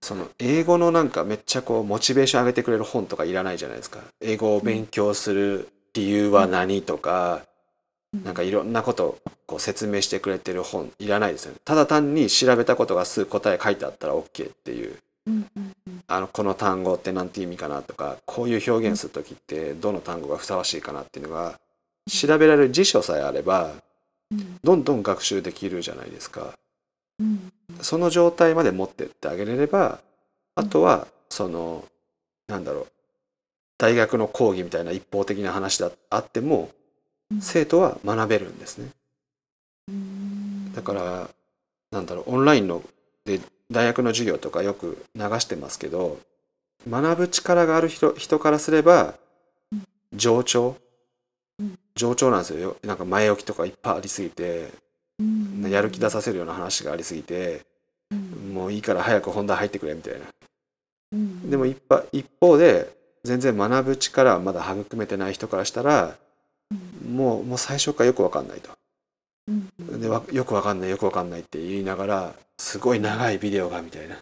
[0.00, 4.00] その英語のなんかめっちゃこうモチベーション上げてくれる本とかいらないじゃないですか。
[4.20, 7.42] 英語を勉強する理由は何とか
[8.24, 11.58] なんかいろんなことをこう説明してくれてる本いらないですよね。
[11.64, 14.96] ただ単に調べたことがすぐ答え書いてあったら OK っていう
[16.06, 21.58] あのこの単語って何て意味かなとかこういう表現する時ってどの単語がふさわしいかなっていうのが
[22.10, 23.74] 調べられる辞書さえあれば
[24.30, 24.58] うん。
[24.62, 26.54] どんどん学習できるじゃないですか。
[27.20, 27.52] うん。
[27.80, 30.00] その状態まで持ってってあげれれば
[30.54, 31.84] あとはその
[32.48, 32.86] なんだろう
[33.78, 36.70] 大学の講義みたいな一方的な話だあっても
[37.30, 37.40] うん。
[37.40, 38.90] 生徒は学べるんですね。
[39.88, 40.72] うん。
[40.72, 41.30] だから
[41.90, 42.82] なんだろうオンラインの
[43.24, 43.40] で
[43.70, 46.18] 大学の授業とかよく流してますけど
[46.88, 49.14] 学ぶ力がある人人からすれば
[49.72, 49.84] うん。
[50.14, 50.76] 冗長うん
[51.94, 52.76] 冗長なんですよ。
[52.82, 54.70] なんか前置きとかいっぱいありすぎて
[55.18, 55.68] うん。
[55.70, 57.64] やる気出させるような話がありすぎて
[58.10, 58.54] うん。
[58.54, 60.20] もういいから早く本題入ってくれみたいな。
[61.12, 61.50] うん。
[61.50, 61.78] でも一
[62.40, 66.16] 方で全然学ぶ力はまだ育めてない人からしたら
[67.08, 68.70] もうもう最初からよく分かんないと。
[69.98, 74.18] でわよくわかんないよくわかんないって言いながらすごい長いビデオがみたいな。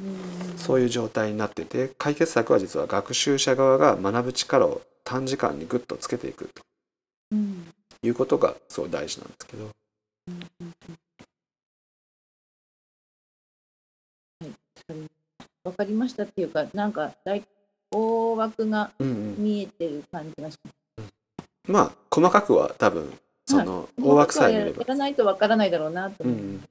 [0.00, 0.58] うん。
[0.58, 6.62] そういう状態になってて解決策は実は学習者側が学ぶ力を短時間にグッとつけていくと。
[7.30, 7.72] うん。
[8.02, 9.70] いうことがすごい大事なんですけど。
[10.28, 10.74] うんうん
[14.40, 15.08] はい。
[15.64, 17.44] わかりましたっていうかなんか大
[17.92, 19.36] 大枠がうんうん。
[19.38, 20.70] 見えてる感じがしま
[21.04, 21.12] す。
[21.68, 23.12] まあ細かくは多分
[23.46, 24.80] その大枠さえ見れば。
[24.80, 26.36] やらないとわからないだろうなと思う。
[26.36, 26.64] うんうん。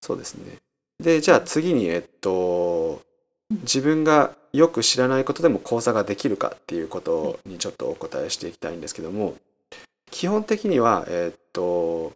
[0.00, 0.58] そうですね。
[1.00, 3.02] でじゃあ次にえっと
[3.50, 3.58] うん。
[3.62, 9.34] 自分がよく知らないことでも講座ができるかっていうことにちょっとお答えしていきたいんですけども
[10.10, 12.12] 基本的にはえっと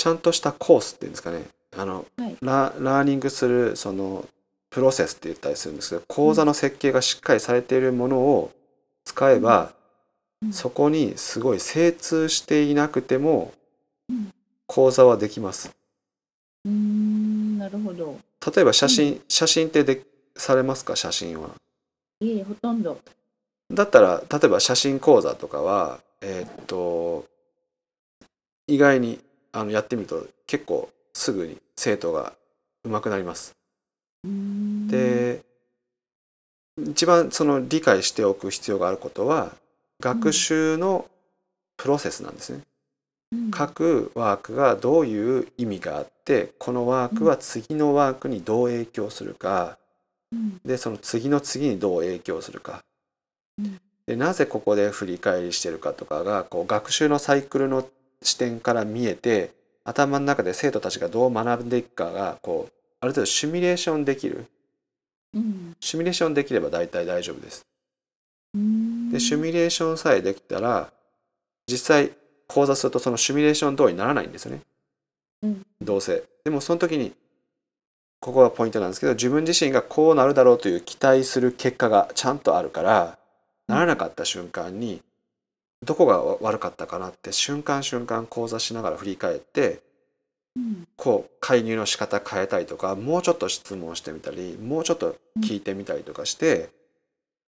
[0.00, 1.42] ちゃんとしたコースっていうんですかね。
[1.76, 2.36] あの、はい。
[2.40, 4.26] ララーニングするその
[4.70, 8.50] プロセスって言ったりするんですけど講座の設計がしっかりされているものを
[9.04, 9.74] 使えば、
[10.42, 10.52] うん。
[10.54, 13.52] そこにすごい精通していなくても
[14.08, 14.32] うん。
[14.66, 15.76] 講座はできます。
[16.64, 18.18] うーんなるほど。
[18.54, 20.02] 例えば写真、写真ってで
[20.40, 20.96] されますか？
[20.96, 21.50] 写真は。
[22.20, 22.98] いえほとんど。
[23.70, 27.24] だったら例えば写真講座とかはえーっと
[28.66, 29.20] 意外に
[29.52, 32.32] あのやってみると結構すぐに生徒が
[32.84, 33.54] 上手くなります。
[34.24, 35.42] で
[36.78, 39.52] 一番その理解しておく必要があることは
[40.00, 41.06] 学習の
[41.76, 42.60] プロセスなんですね。
[43.32, 49.89] うん、各ワークがどういう意味があってこのワークは次のワークにどう影響するかうん
[50.64, 52.82] でその次の次にどう影響するか。
[53.58, 53.80] うん。
[54.06, 57.86] でなぜここで振り返りしてるかとかがこう学習のサイクルの
[58.22, 59.52] 視点から見えて
[59.84, 64.46] 頭の中で生徒たちがどう学んでいくかがこうある程度シミュレーションできる。
[65.34, 65.76] うん。
[65.80, 67.64] シミュレーションできれば大体大丈夫です。
[68.52, 70.90] でシミュレーションさえできたら
[71.68, 72.12] 実際
[72.48, 74.60] 講座するとそのシミュレーション通りにならないんですよね。
[75.42, 75.62] うん。
[75.80, 76.24] どうせ。
[76.44, 77.12] でもその時に
[78.20, 83.18] ここがポイントなんですけど自分自身がこうなるだろうという期待する結果がちゃんとあるから
[83.66, 85.00] ならなかった瞬間に
[85.84, 89.80] どこが悪かったかなって瞬間瞬間講座しながら振り返って
[90.56, 96.68] うんこう介入の仕方変えたりとかもうちょっと質問してみたりもうちょっと聞いてみたりとかして、うん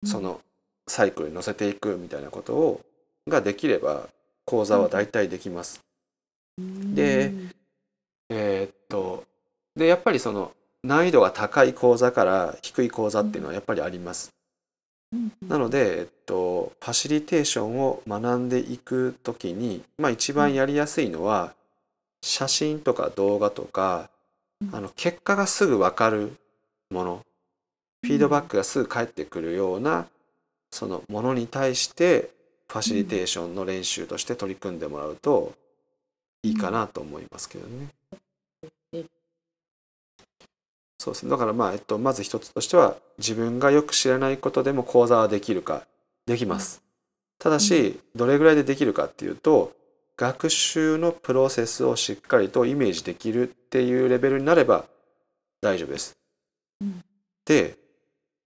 [0.05, 0.41] その
[0.89, 2.81] サイクルに乗せていくみたいなことを
[3.29, 4.09] ができれば
[4.45, 5.81] 講座は大体できます。
[6.59, 7.31] うんで
[8.29, 9.23] えーっと
[9.77, 10.51] でやっぱりその
[10.85, 14.33] 難易度が高い講座から低い講座っていうのはやっぱりあります。
[15.13, 21.53] うんなので、えっと、ファシリテーションを学んでいくときに、まあ、一番やりやすいのは
[22.23, 24.09] 写真とか動画とか
[24.63, 26.37] うんあの結果がすぐ分かる
[26.91, 27.27] もの
[28.03, 30.07] フィードバックがすぐ返ってくるような
[30.71, 32.31] そのものに対して
[32.69, 35.53] ファシリテーションの練習として取り組んでもらうと
[36.43, 37.89] いいかなと思いますけどね。
[41.03, 41.31] そうですね。
[41.31, 45.85] だからまあ、えっと、まず一つとしては自分がよく知らないことでも講座はできるか
[46.27, 46.81] できます。
[47.41, 49.73] ただしどれぐらいでできるかっていうと
[50.17, 54.85] 学習のプロセスをしっかりとイメージできるっていうレベルになれば
[55.61, 56.17] 大丈夫です。
[56.81, 57.03] うん
[57.45, 57.77] で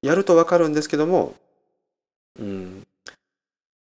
[0.00, 1.34] やると分かるんですけども、
[2.38, 2.86] うん、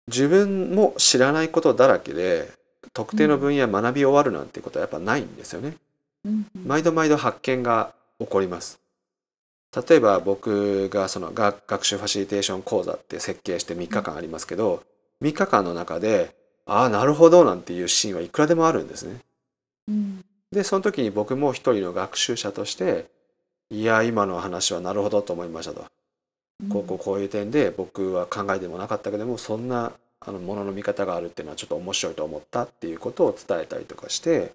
[0.08, 2.50] 自分も知らないことだらけで
[2.92, 5.76] 特定の分野学び終わるなんてことはやっぱないんですよね。
[6.24, 8.80] うん毎度毎度発見が起こります。
[9.88, 14.84] 例えば僕がその学学習ファシリテーション講座って設計して3日間ありますけど
[15.20, 19.20] 3日間の中でああなるほどなんていうシーンはいくらでもあるんですね。
[19.88, 23.06] うんでその時に僕も一人の学習者として
[23.70, 25.84] いや今の話はなるほどと思いましたと。
[26.70, 34.52] こうこうこういう点で僕は考えてもなかったけどもそんなあのものの見方があるっていうのはちょっと面白いと思ったっていうことを伝えたりとかして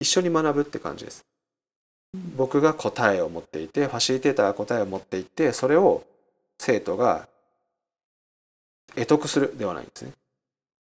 [0.00, 1.24] 一緒に学ぶって感じです。
[2.14, 6.04] うん僕が答えを持っていてファシリテーターが答えを持っていてそれを
[6.58, 7.26] 生徒が
[8.94, 10.12] 得得するではないんですね。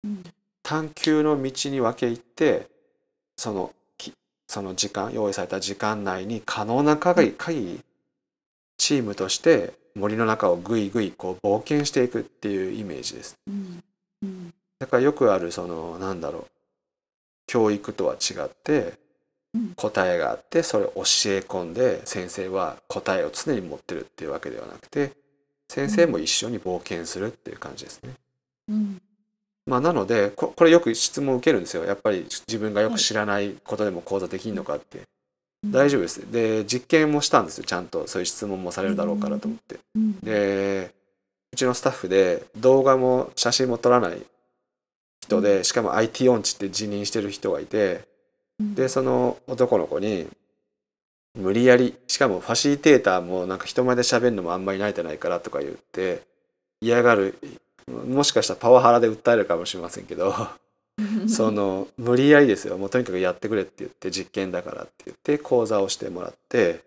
[0.05, 0.25] うん
[0.63, 2.67] 探求の道に分け入って
[3.39, 4.13] そのき
[4.47, 7.81] その時間用意された時間内に可能な限り限り
[8.77, 13.37] チームとして森の中をぐいぐいこう冒険していくっていうイメージです。
[13.47, 13.83] うん
[14.23, 16.47] うんだからよくあるそのなんだろう
[17.47, 18.93] 教育とは違ってうん
[19.77, 21.03] 答えがあってそれを教え
[21.41, 25.13] 込んで先生は答えを常に持ってるっていうわけではなくて
[25.69, 28.11] 先生も一緒に冒険するっていう感じですね。
[28.69, 29.03] うん。
[29.67, 31.85] まあ、なのでここれよく質問を受けるんですよ。
[31.85, 35.03] やっぱり自分がよく知らないことでも講座できるのかって、
[35.67, 36.33] 大丈夫です。
[36.33, 37.65] で実験もしたんですよ。
[37.65, 39.79] ちゃんとそういう質問もされるだろうからと思って。
[39.95, 40.19] うん。
[40.21, 40.91] で
[41.53, 44.23] うちのスタッフで動画も写真も撮らない
[45.21, 48.08] 人でしかも IT 音痴って辞任してる人がいてうん
[48.61, 50.29] でその男の子に
[51.37, 56.23] 無理やりしかもファシリテーターもなんか人前で喋るのもあんまり慣れてないからとか言って
[56.81, 57.39] 嫌がる
[57.87, 60.35] もしかしたらパワハラで訴えるかもしれませんけど
[61.29, 62.77] その無理やりですよ。
[62.77, 66.81] もうとにかくやってくれって言って実験だからって言って講座をしてもらって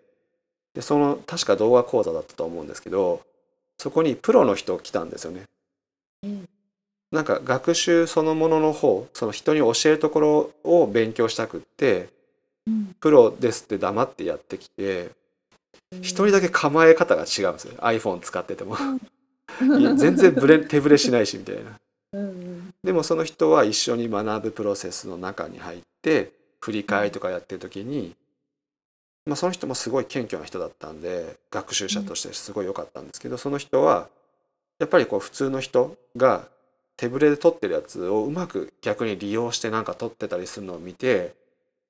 [0.74, 3.22] でその確か動画講座だったと思うんですけど
[3.78, 5.46] そこにプロの人来たんですよね。
[7.12, 12.08] うんなんか学習そのものの方その人に教えるところを勉強したくって
[12.66, 12.96] うん。
[13.00, 15.10] プロですって黙ってやってきて
[16.00, 18.76] 一人だけ構え方が違うんですよ iPhone 使ってても。
[19.60, 21.78] 全然ブレ手ぶれしないしみたいな。
[22.82, 28.14] でもその人は一緒に学ぶプロセスの中に入って振り返りとかやってる時に、
[29.26, 34.08] まあ、その人もすごい謙虚な人だったんで学習者としてすごい良かったんですけどその人は
[34.78, 36.48] やっぱりこう普通の人が
[37.02, 41.34] 手ぶれで撮ってるやつをうまく逆に利用してなんか撮ってたりするのを見て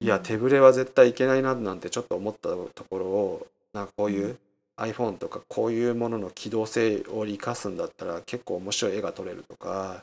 [0.00, 4.38] いや手ぶれは絶対いけないななんてちょっと思ったところをなんかこういう
[4.78, 10.02] iPhone とかこういうものの機動性を生かすんだったら結構面白い絵が撮れるとか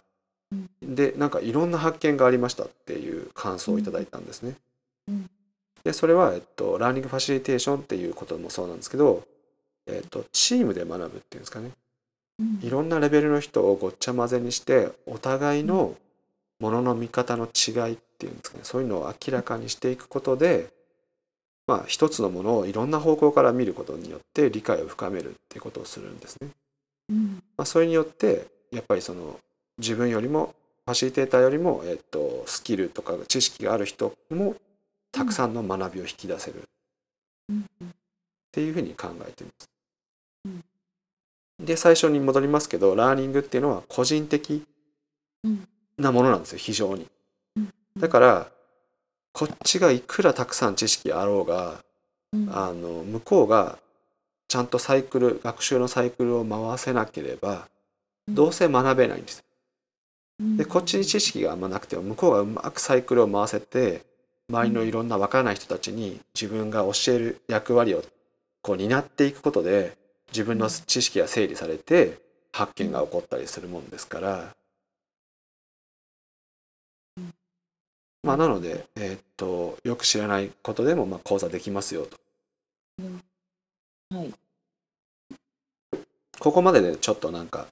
[0.79, 4.57] でなんかいろんな発見がありましたっていう感想をいただいたんですね。
[5.07, 5.29] うん。
[5.83, 9.23] でそれは、えっと、ラーニングファシリテーションっていうこともそうなんですけど、
[9.87, 11.65] えっと、チームで学ぶっていうんですかね。
[11.65, 11.73] うん
[12.61, 15.95] いろんなレベルの人をごっちゃ混ぜにしてお互いの
[16.59, 18.63] ものの見方の違いっていうんですかね。
[18.63, 20.69] そういうのを明らかにしていくことで
[21.67, 26.49] まあ一つのものをいろんな方向から見ることによって理解を深めるっていうことをするんですね。
[27.09, 27.43] うん。
[27.57, 29.39] まあ、それによってやっぱりその
[29.77, 30.55] 自分よりも
[30.85, 34.55] ファシリテーターよりも、えっと、スキルとか知識がある人も
[35.11, 36.57] たくさんの学びを引き出せる。
[36.57, 36.61] っ
[37.49, 37.65] うん。
[38.51, 39.69] ていうふうに考えています。
[41.59, 44.63] うんで最初に戻りますけどラーニングっていうのは個人的
[45.43, 45.67] うん。
[45.97, 47.07] なものなんですよ非常に。
[47.57, 47.73] うん。
[47.97, 48.47] だから
[49.33, 51.83] こっちがいくらたくさん知識あろうが
[52.33, 52.49] うん。
[52.51, 53.77] あの向こうが
[54.47, 57.67] ちゃんとサイクル学習のサイクルを回せなければ
[58.27, 59.43] どうせ学べないんです。
[60.39, 60.57] うん。
[60.57, 64.01] でこっちに知識があんまなくても向こうがうまくサイクルを回せて
[64.49, 68.03] 周りのいろんな分からない人たちに自分が教える役割を
[68.61, 69.98] こう担っていくことで
[70.31, 72.19] 自分の知識が整理されて
[72.51, 74.55] 発見が起こったりするもんですから
[77.17, 77.33] うん
[78.23, 82.17] まあなので、えーっとよく知らないことでもまあ講座できますよと
[84.11, 84.33] はい。
[86.39, 87.67] ここまででちょっとなんか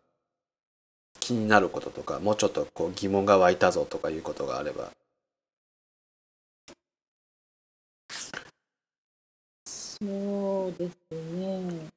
[1.20, 4.92] 気になることとかもうちょっとこう疑問が湧いたぞとかいうことがあれば
[9.66, 11.97] そうですね。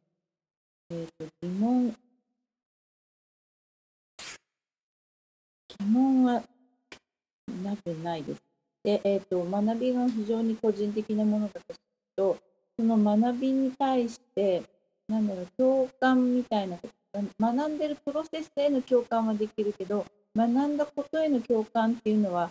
[0.91, 1.95] えっ、と、疑問。
[5.79, 6.43] 疑問は
[7.63, 8.43] なくないです。
[8.83, 11.77] で、えっ、と、学びが非常に個人的なものだとする
[12.17, 12.39] と、
[12.77, 14.63] その学びに対して、
[15.09, 20.05] なんだろう、共感みたいなこと、学んでるプロセスへの共感はできるけど、
[20.37, 22.51] 学んだことへの共感っていうのは、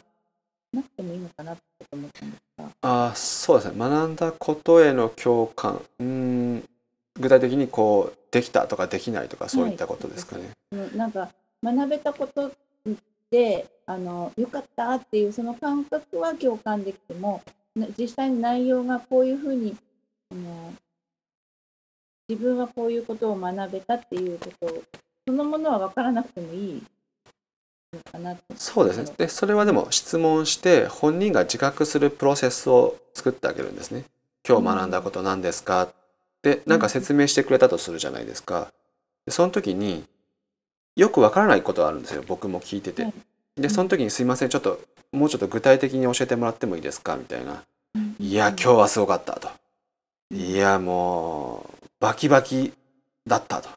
[0.73, 1.61] なくてもいいのかなって
[1.91, 2.69] 思ったんですが。
[2.81, 6.63] あそうですね学んだことへの共感うん
[7.19, 10.51] 具体的にこうできたとかできないとかそういったことですかね。
[10.71, 11.29] うんなんか
[11.63, 12.51] 学べたこと
[13.31, 17.41] であのよかったっていうその感覚は共感できても
[17.75, 19.75] な実際に内容がこういうふうに
[20.31, 20.73] あの
[22.27, 24.83] 自分はこういうことを学べたっていうこと
[25.27, 26.83] そのものは分からなくてもいい
[27.93, 29.11] のかなそうですね。
[29.17, 34.05] でそれはでも質問して本人が自覚するプロセスを作ってあげるんですね。
[34.47, 35.89] 今日学んだこと何ですか？
[36.39, 38.71] ってなんか説明してくれたとするじゃないですか。
[39.25, 40.05] でその時に
[40.95, 43.03] よくわからないことがあるんですよ僕も聞いてて。
[43.03, 43.13] はい。
[43.57, 44.79] でその時に「すいませんちょっと
[45.11, 47.63] もうちょっと具体的に教えてもらってもいいですか?」みたいな。
[47.95, 49.49] うん「いや今日はすごかった」と
[50.31, 52.71] 「いやもうバキバキ
[53.27, 53.69] だった」と。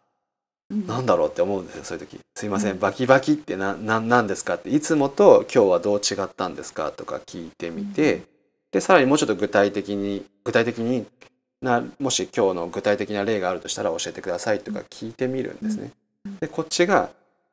[0.71, 0.87] うん。
[0.87, 2.77] なんだろうって思うんですよそういう時「すいませうん。
[2.77, 4.71] んバキバキってなななんですか?」って。
[4.71, 6.93] いつもと今日はどう違ったんですか？
[6.93, 8.23] とか聞いてみて。
[8.71, 11.05] でさらにもうちょっと具体的に具体的に
[11.63, 15.93] なもし今日の具体的な例があるとしたら教えてくださいとか聞いてみるんですね
[16.27, 16.37] うん。
[16.39, 17.11] でこっちが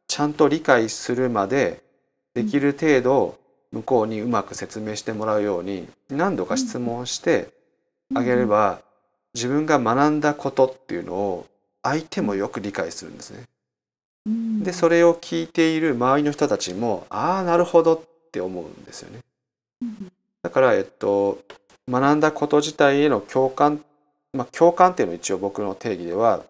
[0.08, 1.82] ちゃんと理解するまで
[2.34, 3.38] できる程度
[3.72, 7.50] 向こうにうまく説明してもらうように何度か質問して
[8.16, 8.82] あげれば
[9.36, 11.46] 自分が学んだことっていうのを
[11.84, 13.44] 相手もよく理解するんですね。
[14.26, 18.02] うんでそれを聞いている周りの人たちもああなるほどっ
[18.32, 19.20] て思うんですよね。
[19.84, 21.40] うんだから、えっと、
[21.90, 23.84] 学んだこと自体への共感、
[24.34, 26.44] まあ、共感っていうのは一応僕の定義では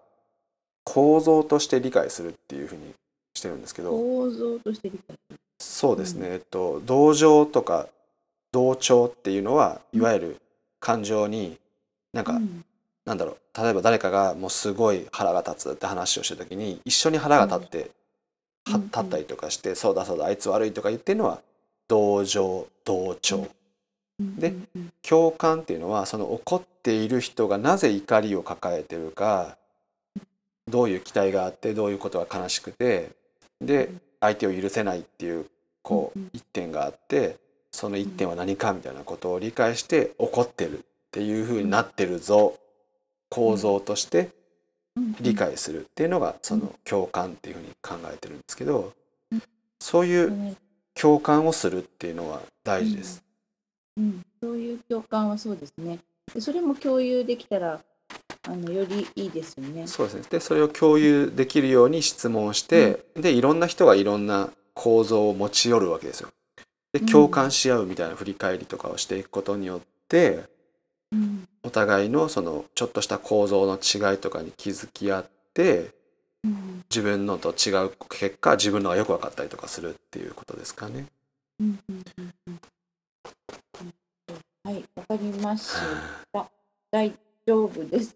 [0.84, 2.93] 構造として理解するっていうふうに
[3.34, 5.39] してるんですけど構造として理解する。
[5.61, 7.88] そうですね、えっと、同情とか
[8.51, 10.41] 同調っていうのはいわゆる
[10.80, 11.57] 感情に
[12.13, 12.65] なんか、うん。
[13.05, 13.61] なんだろう。
[13.61, 17.91] 例えば誰かがもうすごい腹が立つって話をした時に一緒に腹が立って、
[18.73, 18.86] うん。
[18.86, 21.41] 立ったりとかして、そうだそうだあいつ悪いとか言ってるのは
[21.88, 23.49] 同情同調、うん
[24.20, 24.53] で
[25.01, 29.57] 共感っていうのはその怒っている人がなぜ怒りを抱えてるか
[30.67, 33.11] どういう期待があってどういうことが悲しくて
[33.61, 33.89] で
[34.20, 35.45] 相手を許せないっていう
[35.82, 37.38] こう一点があって
[37.72, 42.57] その一点は何かみたいなことを理解して怒ってるっていうふうになってるぞ
[43.30, 44.30] 構造として
[45.22, 48.93] 理解するっていうのがその共感っていうふうに考えてるんですけど
[49.80, 50.57] そういう
[50.93, 53.28] 共感をするっていうのは大事です。
[53.98, 56.00] うん、そういう共感はそうですね。
[56.34, 57.82] でそれも共有できたら
[58.44, 59.86] あのよりいいですよね。
[59.88, 60.24] そうですね。
[60.30, 66.30] で、それを共有できるように質問して、で、いろんな人がいろんな構造を持ち寄るわけですよ。
[66.94, 70.46] で、うん共感し合うみたいな振り返りとかをしていくことによって、
[71.12, 75.92] うんお互いのそのちょっとした構造の違いとかに気づき合って、
[76.44, 81.06] うん自分のと違う結果、自分のがよく分かったりとかするっていうことですかね。
[81.60, 82.60] うんうんうんうん
[84.70, 85.74] はい、わかりまし
[86.32, 86.47] た。
[86.91, 87.11] 大
[87.47, 88.15] 丈夫です。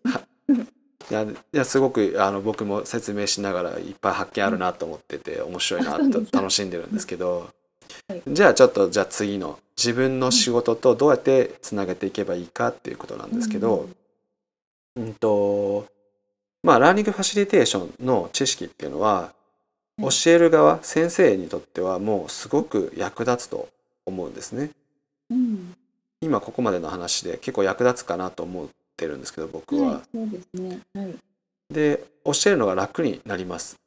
[1.09, 7.49] いや、いやすごくあの僕も説明しながらいっぱい発見あるなと思ってて面白いなと楽しんでるんですけど、
[8.07, 8.21] はい。
[8.27, 13.89] じゃあちょっとじゃあ次の自分の仕事とどうやってつなげていけばいいかっていうことなんですけど、
[14.95, 15.87] うんと
[16.61, 19.33] まあラーニングファシリテーションの知識っていうのは
[19.97, 20.03] はい。
[20.03, 23.69] 教える側先生にとってはもうすごく役立つと
[24.05, 24.69] 思うんですね。
[25.31, 25.75] うん、
[26.23, 28.67] 今ここまでの話で結構役立つかなと思っ
[28.97, 29.87] てるんですけど僕は。
[29.87, 30.79] はい、そうですね。
[30.93, 31.15] はい。
[31.73, 33.77] で教えるのが楽になります。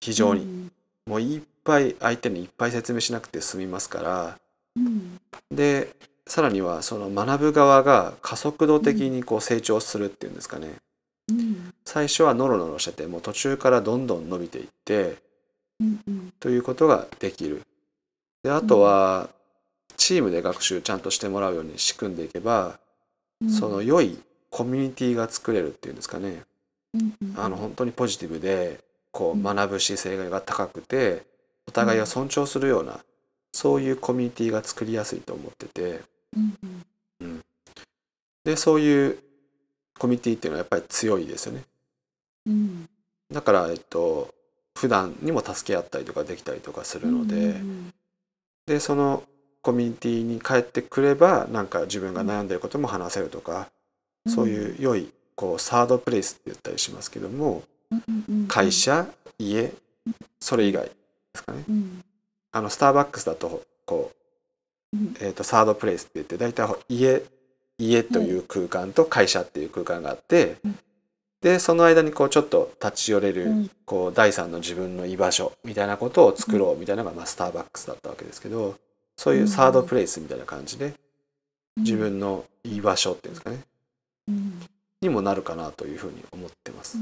[0.00, 0.72] 非常に、うん。
[1.06, 4.38] もういっぱい相手にいっぱい説明しなくて済みますから。
[4.76, 5.20] うん。
[5.50, 5.94] で
[6.26, 10.74] さらにはその学ぶ側が加速度的にこう成長するっていうんですかね。
[11.30, 11.72] うん。
[11.84, 15.16] 最初はノロノロしててもう途中からどんどん伸びていって
[15.80, 16.32] うんうん。
[16.40, 17.62] ということができる。
[18.42, 19.30] であとは
[19.96, 22.78] チームで学習ちゃんとしてもらうように仕組んでいけば、
[23.40, 23.50] うん。
[23.50, 24.18] その良い
[24.50, 26.42] コミュニティが作れるっていうんですかね。
[26.94, 27.34] うんうん。
[27.36, 28.80] あの本当にポジティブで
[29.10, 31.22] こうんう学ぶ姿勢が高くて
[31.66, 33.00] お互いを尊重するような
[33.52, 36.00] そういうコミュニティが作りやすいと思ってて。
[36.36, 36.84] うん
[37.20, 37.44] うん。
[38.44, 39.18] でそういう
[39.98, 41.62] コミュニティっていうのはやっぱり強いですよね。
[42.46, 42.88] うん。
[43.32, 44.34] だからえっと
[44.76, 47.92] 普段にも助け合ったりとかできたりとかするので、うん。
[48.66, 49.22] でその
[49.64, 53.68] コミュニティに帰ってくればなんか自分が悩んでることも話せるとか、
[54.28, 59.06] そういう良いこうサードプレイスって言ったりしますけどもうんうんうん会社
[59.38, 59.72] 家
[60.38, 60.92] それ以外で
[61.34, 61.64] すかね。
[61.66, 62.04] うん。
[62.52, 64.12] あのスターバックスだとこ
[64.92, 65.14] う、うん。
[65.18, 67.22] えー、とサードプレイスって言って大体家
[67.78, 70.78] 家という空間と会社っていう空間があって、うん。
[71.40, 73.70] でその間にこうちょっと立ち寄れる、うん。
[73.86, 78.76] こう第三の自分の居場所みたいなことを作ろうみたいなのが、まあ、スターバックスだったわけですけど
[79.16, 80.94] そういうサードプレイスみたいな感じで
[81.76, 83.58] 自分の居場所っていうんですかね。
[84.28, 84.60] うん。
[85.02, 86.98] にもなるかなというふうに思ってます。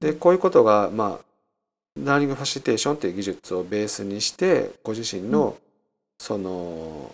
[0.00, 1.24] でこういうことがまあ
[1.96, 5.56] ラーニングファシリテーションという技術をベースにしてご自身の
[6.18, 7.12] その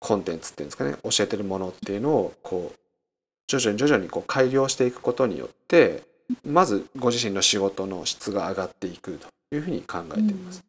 [0.00, 2.78] コンテンツっていうんですかね教えてるものっていうのをこう
[3.48, 6.02] 徐々に徐々にこう改良していくことによって
[6.44, 10.62] まずご自身の仕事の質が上がっていくというふうに考えています。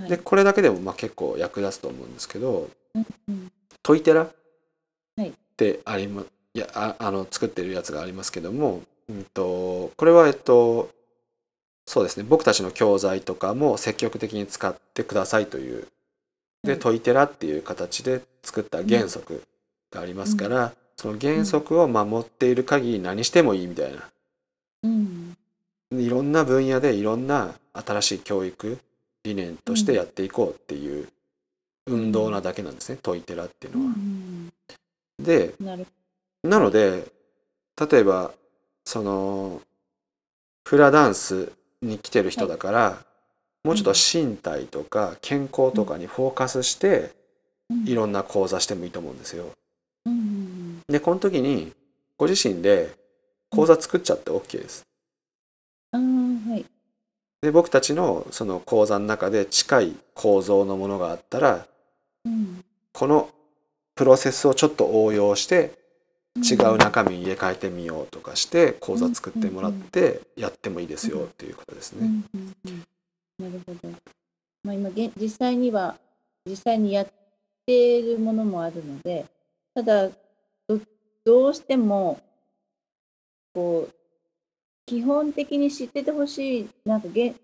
[0.00, 2.98] うんでこれだけでもまあ結構役立つと思うんですけどう
[3.32, 4.34] んトイテラっ
[5.16, 5.32] はい。
[5.56, 6.22] てありま
[6.54, 10.90] いやああの作ってるやつがありますけども、うん、とこれはえっと
[11.86, 15.86] そうですね僕たちの教材とかも積極的に使ってくださいという
[16.64, 19.42] でうんトイテラっていう形で作った原則
[19.90, 24.10] がありますから、その原則を守っている限り何してもいいみたいな。
[24.82, 25.36] うん。
[25.92, 28.78] いろんな分野でいろんな新しい教育
[29.24, 31.08] 理念としてやっていこうっていう
[31.86, 33.90] 運動なだけなんですね、トイテラっていううのは。
[33.92, 34.52] ん
[35.18, 35.54] で
[36.42, 37.10] なので
[37.90, 38.32] 例えば
[38.84, 39.62] その
[40.66, 41.52] フラダンス
[41.82, 43.04] に来てる人だから、
[43.64, 47.12] もうちょっと身体とか健康とかにフォーカスして
[47.70, 49.46] うんいろんな講座してもいいと思うんですよ。
[50.88, 51.72] でこの時に
[52.18, 52.94] ご自身で
[53.50, 54.82] 講座作っちゃって OK です。
[57.44, 61.66] で僕たちのその講座の中で近い構造のものがあったら
[62.24, 62.64] うん
[62.94, 63.28] この
[63.94, 65.74] プロセスをちょっと応用して
[66.36, 72.06] 違うな中身に入れ替えてみようとかして講座作ってもらってやってもいいですよっていうことですね。
[72.06, 72.84] うんうんうん
[73.38, 73.94] なるほど。
[74.62, 75.96] まあ、今現実際には
[76.46, 77.06] 実際にやっ
[77.66, 79.26] ているものもあるので
[79.74, 80.08] ただ
[80.66, 80.80] ど
[81.24, 82.20] どうしても
[83.52, 84.03] こう
[84.86, 87.34] 基本的に知っててほしいなんかげ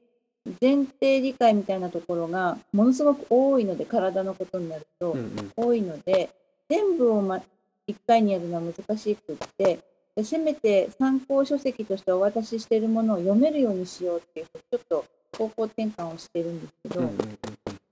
[0.61, 5.15] 前提理解みたいなところがものすごく多いので体のことになると、
[5.55, 6.31] 多いので
[6.69, 7.43] 全部を、ま、
[7.87, 9.79] 1回にやるのは難しくって
[10.17, 15.05] でせめて参考書籍としてお渡ししているものを読めるようにしようっていうちょっと
[15.37, 17.15] 方向転換をしてるんですけど、うんうん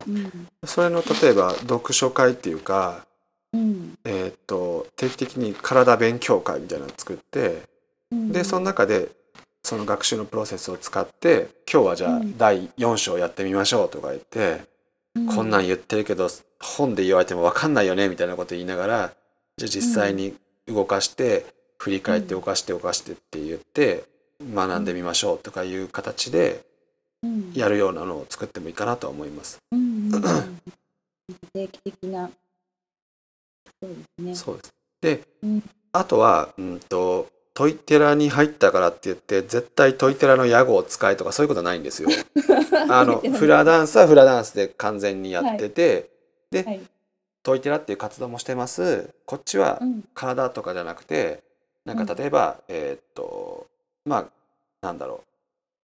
[0.08, 0.48] うんうん。
[0.64, 3.06] それの例えば読書会っていうか、
[3.52, 3.94] うん。
[4.04, 7.62] えーっと定期的に体勉強会みたいなのを作って
[8.10, 9.10] うん、でその中で
[9.68, 12.38] その学習のプロセスを使って今日はじゃあうん。
[12.38, 14.62] 第4章やってみましょうとか言って、
[15.34, 19.12] こんなん言ってるけど本で言われても分かんないよねみたいなこと言いながら
[19.58, 20.34] じゃあ実際に
[20.66, 21.44] 動かして
[21.76, 24.04] 振り返って動かして動かしてって言って
[24.42, 26.64] 学んでみましょうとかいう形で
[27.22, 27.52] うん。
[27.52, 29.58] やるようなのを作ってもいいかなとは思います。
[29.70, 30.60] うんうんうん。
[31.52, 32.30] 定期的な。
[33.82, 34.34] そうですね。
[34.34, 35.62] そうですで、うん。
[35.92, 37.28] あとは、うん、と
[37.58, 42.08] トイテラに入ったからって言って絶対トイテラの屋号を使えとかそういうことないんですよ。
[42.88, 46.08] あのフラダンスはフラダンスで完全にやってて、
[46.52, 46.80] で、はい。
[47.42, 49.10] トイテラっていう活動もしてます。
[49.26, 50.04] こっちはうん。
[50.14, 51.42] 体とかじゃなくて
[51.84, 53.66] なんか例えば、えーっと
[54.04, 54.26] まあ
[54.86, 55.24] なんだろ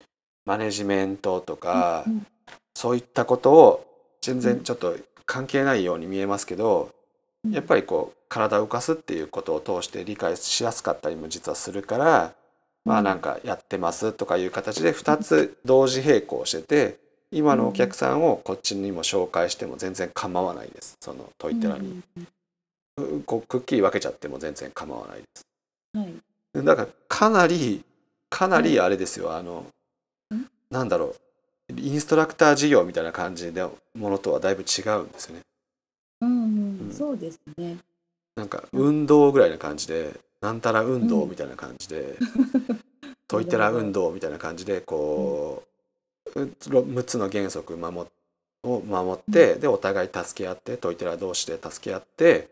[0.00, 0.04] う。
[0.44, 2.24] マネジメントとか、うん。
[2.76, 3.84] そういったことを
[4.20, 4.96] 全然ちょっと
[5.26, 6.92] 関係ないように見えますけど、
[7.44, 7.50] うん。
[7.50, 12.34] やっぱりこう体を浮かすっていうことを通して理解しやすかったりも実はするから、
[12.84, 16.98] まあなんかやってますとかいう形で2つ同時並行してて
[17.30, 20.96] 今のお客さんをこっちにも紹介しても全然構わないです。
[21.00, 22.02] そのトイテラに、
[22.98, 25.46] うこうくっきり分けちゃっても全然構わないです。
[25.94, 26.14] うんはい
[26.64, 27.84] だからかなり
[28.30, 29.34] かなりあれですよ。
[29.34, 29.66] あの
[30.32, 30.46] ん？
[30.70, 31.14] なんだろ
[31.68, 31.72] う。
[31.76, 35.42] インストラクター授業みたいな感じのものとはだいぶ違うんですよね。
[36.20, 36.80] うんうん。
[36.88, 36.94] うん。
[36.94, 37.78] そうですね。
[38.36, 42.18] なんか運動ぐらいな感じでなんたら運動みたいな感じで、
[43.28, 45.64] トイテラ運動みたいな感じでこ
[46.34, 48.04] う、う6つの原則守っ
[48.64, 52.48] を守って、でお互い助け合ってトイテラ同士で助け合って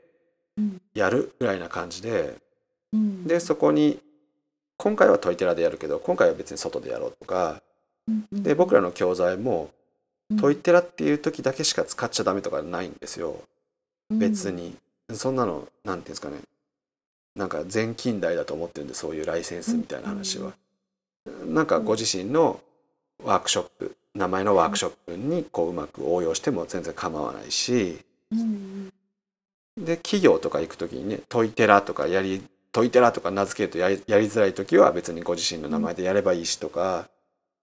[0.56, 0.80] うん。
[0.94, 2.36] やるぐらいな感じで
[2.92, 3.24] うん。
[3.24, 3.98] でそこに
[4.76, 7.62] 今回はトイテラでやるけど今回は別に外でやろうとか
[8.32, 9.70] で僕らの教材も
[10.30, 10.36] うん。
[10.36, 13.36] トイテラっていう時だけしか使っちゃダメとかないんですよ。
[14.10, 14.76] 別に
[15.16, 16.38] そんなのなんていうんですかね。
[17.34, 20.52] なんか全近代だと思ってるんでそういうライセンスみたいな話は。
[21.46, 22.60] なんかご自身の
[23.22, 27.98] ワークショップ名前のワークショップにこううまく応用しても全然構わないし
[29.76, 32.42] で企業とか行く時にねトイテラとかやり
[32.72, 37.08] トイテラとか名付けるとやりやりづらい時は別にご自身の名前でやればいいしとか、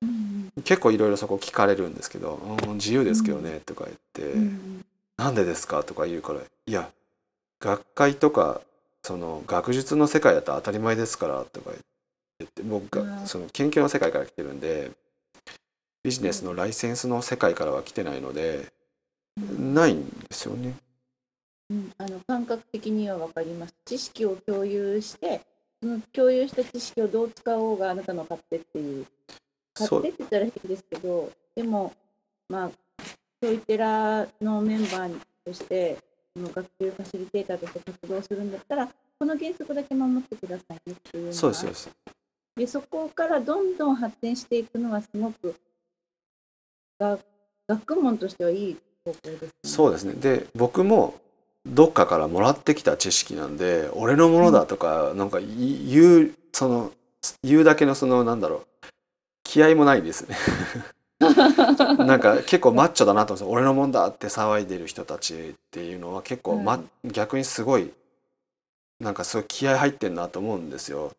[0.02, 0.30] うん
[0.64, 2.36] 結構いろいろそこ聞かれるんですけど
[2.68, 4.86] 「うん自由ですけどね」とか言ってうんうん
[5.18, 6.92] 「なんでですか?」とか言うから「いや
[7.60, 8.62] 学会とか
[9.04, 11.72] その学術の世界だと当たり前ですから」とか
[12.40, 13.06] 言って僕うん。
[13.20, 14.92] がその研究の世界から来てるんで
[16.04, 18.72] ビジネスのライセンスの世界からは来てないので
[19.58, 20.74] ないんですよね。
[21.70, 21.94] うん。
[21.98, 23.76] あの感覚的には分かります。
[23.86, 25.42] 知識を共有して、
[25.82, 29.06] その共有した知識をどう使おうがあなたの勝手っていう、
[29.78, 31.94] 勝手って言ったら変ですけど、でも、
[32.50, 32.72] まあ、
[33.42, 35.98] トイテラのメンバーとして、
[36.36, 41.90] その学習ファシリテーターとして活動するんだったら、この原則だけ守ってくださいねっていうのがそうですそうです。
[42.56, 45.56] でそこからどんどん発展していくのはすごく
[47.00, 47.18] が
[47.68, 49.50] 学問としてはいい方向です、ね。
[49.64, 50.14] そうですね。
[50.14, 51.16] で僕も
[51.66, 56.92] どっかからもらってきた知識なんで俺のものだとか、なんかい言うその
[57.44, 58.88] 言うだけのそのなんだろう
[59.44, 60.36] 気合もないですね
[62.06, 63.50] なんか結構マッチョだなと思うんですよ。
[63.50, 67.92] 俺のもんだって騒いでる人たちっていうのは結構、ま逆にすごい
[69.00, 71.12] なんかすごい気合入ってんなと思うんですよ。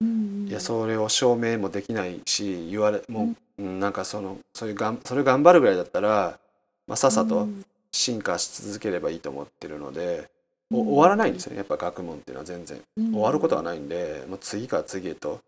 [0.00, 3.80] いやそれを証明もできないし言われもう、うん。
[3.80, 6.38] なんかそのそういうがんそれ頑張るぐらいだったら、
[6.86, 10.28] まあ、さっさとうん進化し続ければいいと思ってるので、
[10.70, 12.80] う終わらないんですよねやっぱ学問っていうのは全然。
[12.98, 13.12] うん。
[13.12, 15.40] 終わることはないんで、もう次から次へと。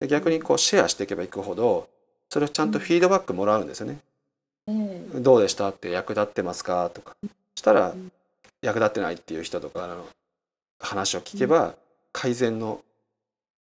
[0.00, 1.88] で逆にこうシェアしていけばいくほど
[2.30, 3.98] それをちゃんとフィードバックもらうんですよね、
[4.68, 4.72] え
[5.16, 5.68] えどうでした？
[5.68, 6.88] って役立ってますか？
[6.94, 7.14] とか。
[7.56, 8.10] したらうん。
[8.62, 10.06] 役立ってないっていう人とかの
[10.78, 11.74] 話を聞けば
[12.12, 12.80] 改善の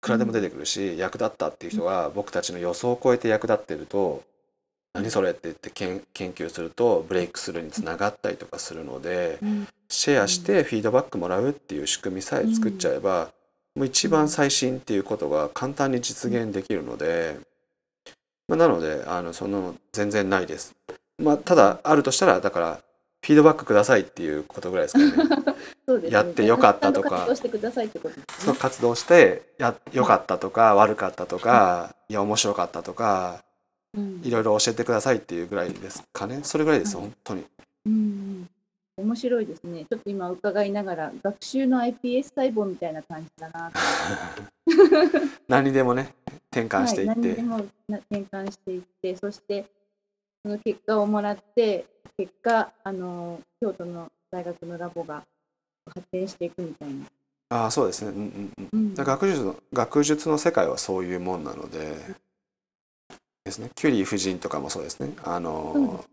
[0.00, 4.22] いくらでも出てくるし、役立ったっていう人が僕たちの予想を超えて役立ってると
[4.92, 9.68] 「何それ?」って言って研研究するとブレイクスルーにつながったりとかするのでうん。
[9.88, 13.30] シェアしてフィードバックもらうっていう仕組みさえ作っちゃえば
[13.74, 17.38] もう一番最新っていうことが簡単に実現できるので、
[18.48, 20.74] まあ、なのであのその全然ないです。
[21.18, 22.80] まあ、ただあるとしたらだから
[23.22, 25.28] フィードバックくださいっていうことぐらいですかね。
[25.86, 26.14] そうですね。
[26.14, 27.10] やってよかったとか。
[27.10, 28.24] 活動してくださいってことですね。
[28.38, 33.44] その活動してやよかったとか悪かったとかいや面白かったとか
[33.94, 34.20] うん。
[34.24, 36.40] いろいろ教えてくださいっていうぐらいですかね。
[36.42, 37.04] それぐらいですはい。
[37.04, 37.44] 本当に。
[37.86, 38.27] うんうん
[38.98, 39.84] 面白いですね。
[39.88, 43.70] ちょっと今伺いながら学習の iPS 細胞みたいな感じだな。
[43.70, 43.78] と
[45.46, 46.14] 何にでもね
[46.50, 49.66] 転換していっはい、何でもな転換していってそして
[50.42, 51.86] その結果をもらって
[52.16, 55.22] 結果あの京都の大学のラボが
[55.86, 57.06] 発展していくみたいな。
[57.50, 58.10] ああそうですね。
[58.10, 58.80] うんうんうん。
[58.80, 58.94] うん。
[58.94, 61.96] 学術の学術の世界はそういうもんなので
[63.44, 63.70] ですね。
[63.76, 65.14] キュリー夫人とかもそうですね。
[65.22, 66.04] あの、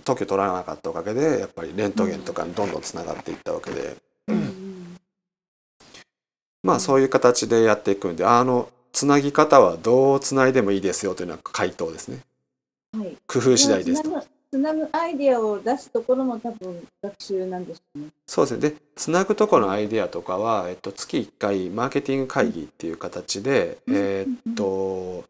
[0.00, 3.96] うん特許取らなかったおかげでやっぱりレントゲンとかにどんどんつながっていったわけで、
[4.28, 4.96] うん。
[6.62, 12.18] まあそういう形でやっていくんであのつなぎ方はどうつないでもいいですよというのは回答ですね。
[12.94, 14.22] うんはい、工夫次第ですと。
[14.50, 18.08] つなぐアイデアを出すところも多分学習なんでしょうね。
[18.26, 18.70] そうですね。
[18.70, 25.24] でつなぐところのアイデアとかは、えっと、月1回マーケティング会議っていう形で、うんえーっと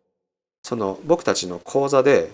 [0.63, 2.33] その僕たちの講座で、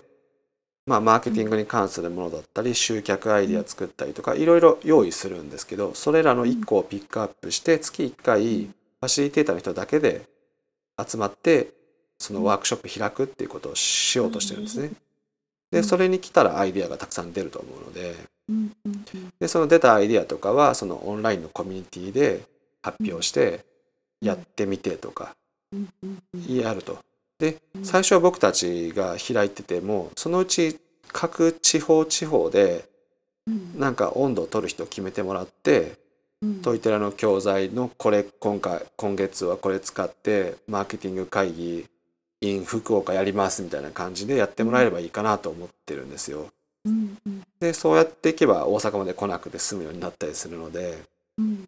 [0.87, 10.23] まあ、マーケティングに関するものだったり集客アイデア作ったりとかいろいろ用意するんですけどそれらの1個をピックアップして月1回ファシリテーターの人だけで
[11.05, 11.73] 集まって
[12.19, 14.93] そのワークショップ開くっていうことをしようとしてるんですね。
[15.71, 18.15] でそれに来たらアイデアがたくさん出ると思うので。
[19.41, 22.43] でその出たアイデアとかはそのオンラインのコミュニティで
[22.81, 23.65] 発表して
[24.23, 24.29] うん。
[24.29, 25.37] やってみてとか
[26.49, 26.99] やると。
[27.39, 30.79] でうん最初は僕たちが開いててもそのうち
[31.13, 32.89] 各地方地方で
[33.47, 35.97] うんなんか温度を取る人決めてもらって
[36.43, 41.87] うんトイテラの教材のこれ今回今月はこれ使ってマーケティング会議
[42.41, 46.49] in 福岡やりますみたいな感じでやってもらえればいいかなと思ってるんですよ。
[46.85, 50.99] うんうんでそうやっていけば大阪まで来なくて済むようになったりするので。
[51.39, 51.67] うん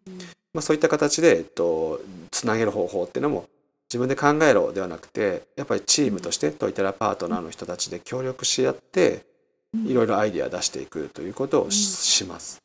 [0.53, 2.01] まあ、そういった形で、えっと、
[2.31, 3.47] つなげる方法っていうのも
[3.89, 9.25] 自分で考えろではなくてやっぱりチームとしてトイテラパートナーの人たちで協力し合って
[9.73, 9.87] うん。
[9.87, 12.61] いろいろアイデア出していくということをし,、ます。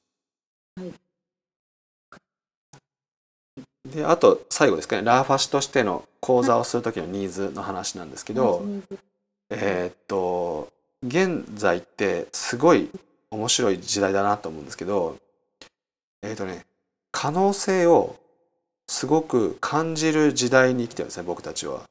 [0.78, 0.92] はい
[3.90, 5.02] であと最後ですかね。
[5.02, 8.64] ラーファシとしての講座をする時のニーズの話なんですけど、
[9.50, 10.72] えーっと
[11.06, 12.88] 現在ってすごい
[13.30, 15.18] 面白い時代だなと思うんですけど
[16.22, 16.64] えーっとね
[17.12, 18.16] 可能性を
[18.86, 21.82] すごく感じる時代に生きてるんですね僕たちは。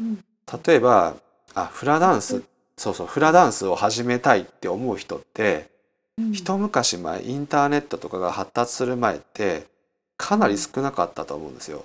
[0.00, 0.24] うん
[0.64, 1.16] 例えば
[1.54, 2.44] あフラダンス
[2.76, 5.68] そうそうフラダンスを始めたいって思う人って
[6.18, 9.66] うん一昔前インターネットとかが発達する前って
[10.16, 11.84] かなり少なかったと思うんですよ。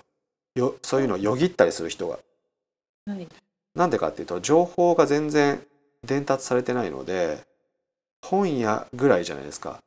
[0.55, 2.19] よそういうのをよぎったりする人が。
[3.07, 3.27] はい
[3.73, 5.65] なんでかっていうと情報が全然
[6.03, 7.39] 伝達されてないので
[8.21, 9.79] 本屋ぐらいじゃないですか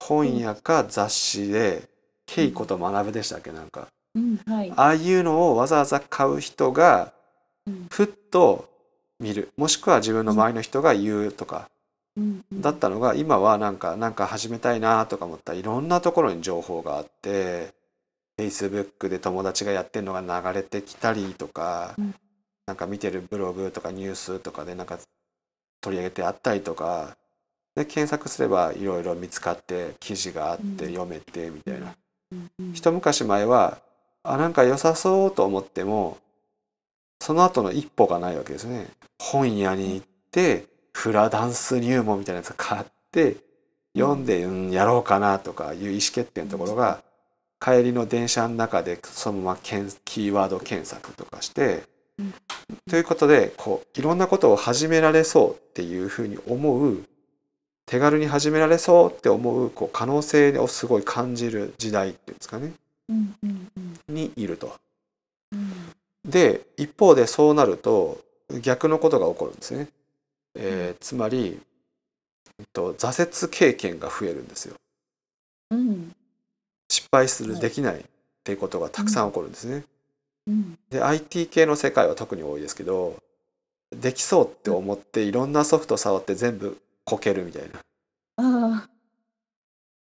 [0.00, 1.88] 本屋か雑誌で
[2.26, 4.72] 「稽古と学ぶ」でしたっけなんかうんはい。
[4.76, 7.12] ああいうのをわざわざ買う人が
[7.66, 7.86] うん。
[7.90, 8.68] ふっと
[9.20, 9.50] 見る。
[9.56, 11.68] もしくは自分の周りの人が言うとか。
[12.52, 15.52] だったのが今はなんかなんか始めたいなとか思った。
[15.52, 17.72] らいろんなところに情報があって
[18.38, 22.14] Facebook で友達がやってるのが流れてきたりとか、うん。
[22.66, 24.98] なんか見てるブログとかニュースとかでなんか
[25.80, 27.16] 取り上げてあったりとか
[27.74, 30.92] で検索すればいろいろ見つかって記事があってうん。
[30.92, 31.94] 読めてみたいな、
[32.74, 33.78] 一昔前は
[34.30, 36.18] あなんか良さそうと思っても
[37.20, 38.86] その後の一歩がないわけですね。
[39.18, 43.36] 本屋に行ってフラダンス入門みたいなやつ買って
[43.96, 47.02] 読んで、うん、やろうかなとかいう意思決定のところが
[47.60, 51.82] 帰りの電車の中でそのままキーワード検索とかして、
[52.18, 52.34] うん。
[52.88, 57.02] ということでこういろんなことを始められそうっていうふうに思う
[57.86, 62.72] 手軽に始められそうって思うこう可能性をすごい感じる時代っていうんですかね
[64.08, 64.76] にいると。
[65.52, 65.92] うん
[66.24, 68.20] で一方でそうなると
[68.60, 69.88] 逆のことが起こるんですね。
[70.54, 71.58] えーつまり、
[72.58, 74.74] えっと、挫折経験が増えるんですよ。
[75.70, 76.14] うん
[76.90, 78.04] 失敗する、はいできないっ
[78.44, 79.84] ていうことがたくさん起こるんですね。
[80.46, 83.16] うんで IT 系の世界は特に多いですけど
[83.90, 87.80] できそうって思っていろんなソフト触って全部こけるみたいな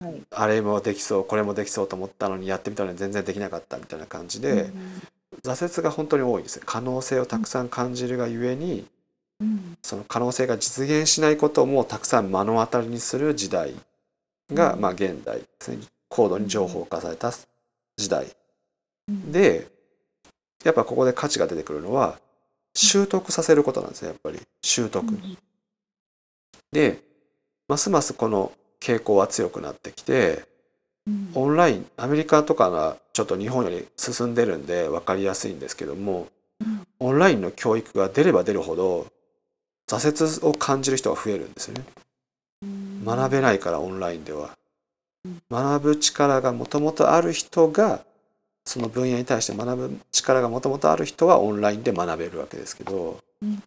[0.01, 0.23] はい。
[0.31, 4.71] あれもできそうこれもできそうと思ったのにやってみたのに全然できなかったみたいな感じで、
[5.43, 6.63] 挫折が本当に多いんですよ。
[6.67, 8.87] 可能性をたくさん感じるがゆえに
[9.41, 9.77] うん。
[9.83, 13.75] その可能性が実現しないこともたくさん目の当たりにする時代
[14.53, 14.81] が、うん。
[14.81, 15.79] まあ現代ですね
[16.09, 17.33] 高度に情報化された
[17.97, 18.27] 時代。
[19.09, 19.33] うん。
[19.33, 19.69] で
[20.65, 22.19] やっぱここで価値が出てくるのは
[22.75, 24.41] 習得させることなんですねやっぱり。
[24.63, 25.07] 習得。
[25.07, 25.39] うん。
[26.73, 27.01] で
[27.69, 30.45] ますますこの傾向は強くなってきて
[31.07, 31.31] うん。
[31.35, 36.29] オンラインアメリカとかがちょっと日本より進んでるんで分かりやすいんですけども
[36.61, 36.87] うん。
[37.01, 39.07] オンラインの教育が出れば出るほど
[39.89, 41.85] 挫折を感じる人が増えるんですよね。
[42.63, 43.05] うん。
[43.05, 44.51] 学べないからオンラインでは。
[45.25, 45.43] うん。
[45.51, 48.05] 学ぶ力がもともとある人が
[48.65, 53.63] その分野に対して学ぶ力がもともとある人はオンラインで学べるわけですけど、うん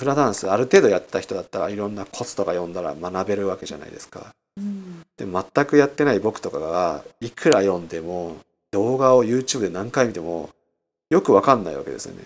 [0.00, 4.34] フラダンスある程度やった人だったらいろんなコツとか読んだら学べるわけじゃないですか。
[4.56, 5.02] うん。
[5.18, 8.38] で全くやってない僕とかがいくら読んでも
[8.70, 10.48] 動画を YouTube で何回見ても
[11.10, 12.22] よくわかんないわけですよね。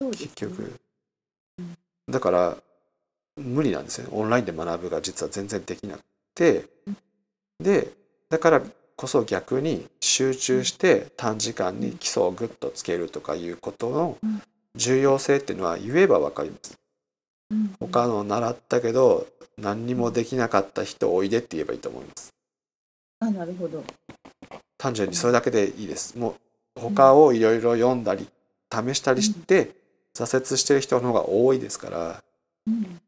[0.00, 0.10] ね。
[0.10, 0.72] 結局。
[1.60, 1.76] うん。
[2.10, 2.56] だから
[3.36, 4.08] 無理なんですよ。
[4.08, 6.00] ねオンラインで学ぶが実は全然できなく
[6.34, 6.64] て。
[6.88, 6.96] うん。
[7.60, 7.92] で
[8.28, 8.62] だから
[8.96, 14.42] こそ逆に集中して短時間に基礎をグッとつけるとかいうことのうん。
[14.74, 16.72] 重要性っていうのは言えばわかります。
[16.72, 16.83] うん
[17.80, 19.26] 他の習ったけど
[19.58, 22.34] 何にもできなかった人おいでって言えばいいと思います。
[23.20, 23.84] あなるほど。
[24.78, 26.18] 単純にそれだけでいいです。
[26.18, 26.36] も
[26.76, 28.28] う他をいろいろ読んだり
[28.72, 29.70] 試したりして
[30.14, 32.22] 挫折してる人の方が多いですから
[32.66, 33.00] うん。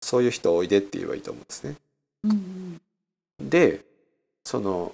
[0.00, 1.76] そういう人おいでって言えばいいと思うんですね。
[2.24, 2.80] うん
[3.40, 3.84] で
[4.44, 4.92] その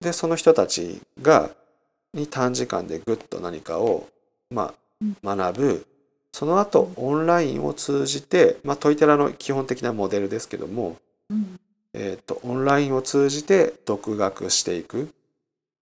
[0.00, 1.50] でその人たちが
[2.14, 4.08] に短時間でぐっと何かを、
[4.50, 4.74] ま
[5.24, 5.86] あ、学ぶ
[6.36, 10.98] その後オンラインを通じて、まあ、トイテラの基本的なモデルですけども、
[11.30, 11.58] うん。
[11.94, 15.08] えー、とオンラインを通じて独学していく、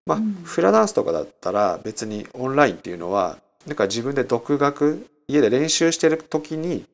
[0.07, 0.35] まあうん。
[0.45, 6.85] フラダンスとかだったら別にオンラインっていうのはなんか自分で独学家で練習してる時に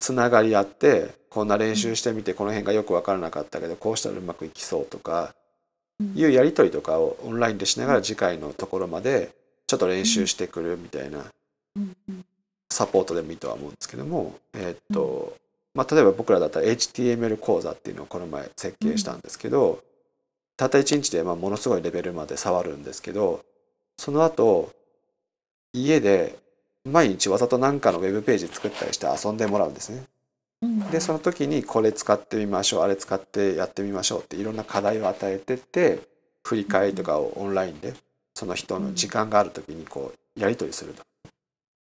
[0.00, 5.36] つながりあってこんな練習してみてこの辺がよく分からなかったけどこうしたらうまくいきそうとか
[6.00, 6.14] うん。
[6.16, 9.30] いうやり取りとかをオンラインでしながら次回のところまで
[9.68, 11.26] ちょっと練習してくるみたいな
[12.70, 15.36] サポートでもいいとは思うんですけども、えーっと
[15.74, 19.82] まあ、例えば僕らだったら HTML 講座っていうのをこの前設計したんですけど、
[20.56, 23.44] たった1日でまあものすごいレベルまで触るんですけど
[23.98, 24.72] その後
[25.72, 26.38] 家で
[26.84, 30.04] 毎日わざと何かのウェブページ作ったりして遊んでもらうんですね。
[30.62, 36.00] うんでその時にこれ使ってみましょうあれ使ってやってみましょうっていろんな課題を与えてって
[36.44, 37.92] 振り返りとかをオンラインで
[38.34, 41.02] その人の時間がある時にこうやり取りすると。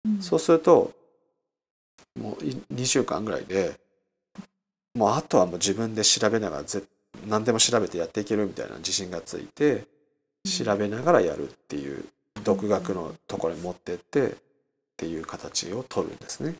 [0.04, 0.92] うんそうすると
[2.18, 3.78] もうい2週間ぐらいで
[4.94, 6.82] もうあとはもう自分で調べながらぜ
[7.26, 9.84] 何でも調べてやっていけるみたいな自信がついて
[10.44, 12.04] 調べながらやるっていう
[12.44, 14.34] 独学のところに持ってってっ
[14.96, 16.54] ていう形を取るんですね。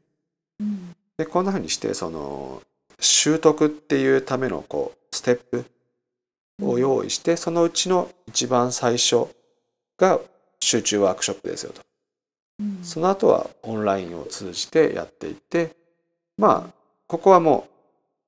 [0.61, 2.63] うんでこんな風にしてその
[3.01, 5.65] 習得っていうためのこうステップ
[6.63, 9.27] を用意してそのうちの一番最初
[9.99, 10.21] が
[10.61, 11.83] 集中ワークショップですよと。
[12.61, 12.79] うん。
[12.83, 15.75] その後はオンラインを通じてやっていって
[16.37, 16.73] まあ
[17.07, 17.71] ここはもう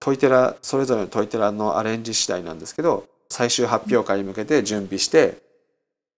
[0.01, 5.39] トイテラそれぞれのトイテラのアレンジ次第なんですけど最終発表会に向けて準備して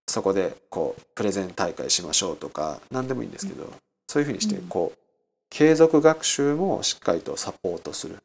[0.06, 3.72] そこでこうプレゼン大会しましょうとか何でもいいんですけど
[4.08, 4.68] そういうふうにしてうん。
[4.68, 4.98] こう
[5.50, 8.16] 継続学習もしっかりとサポートする。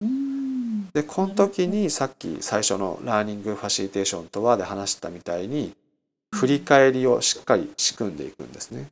[0.00, 0.88] うん。
[0.90, 5.74] でこの時にさっき最初のラーニングファシリテーションとはで話したみたいに
[6.34, 8.90] 振り返りをしっかり仕組んでいくんですね。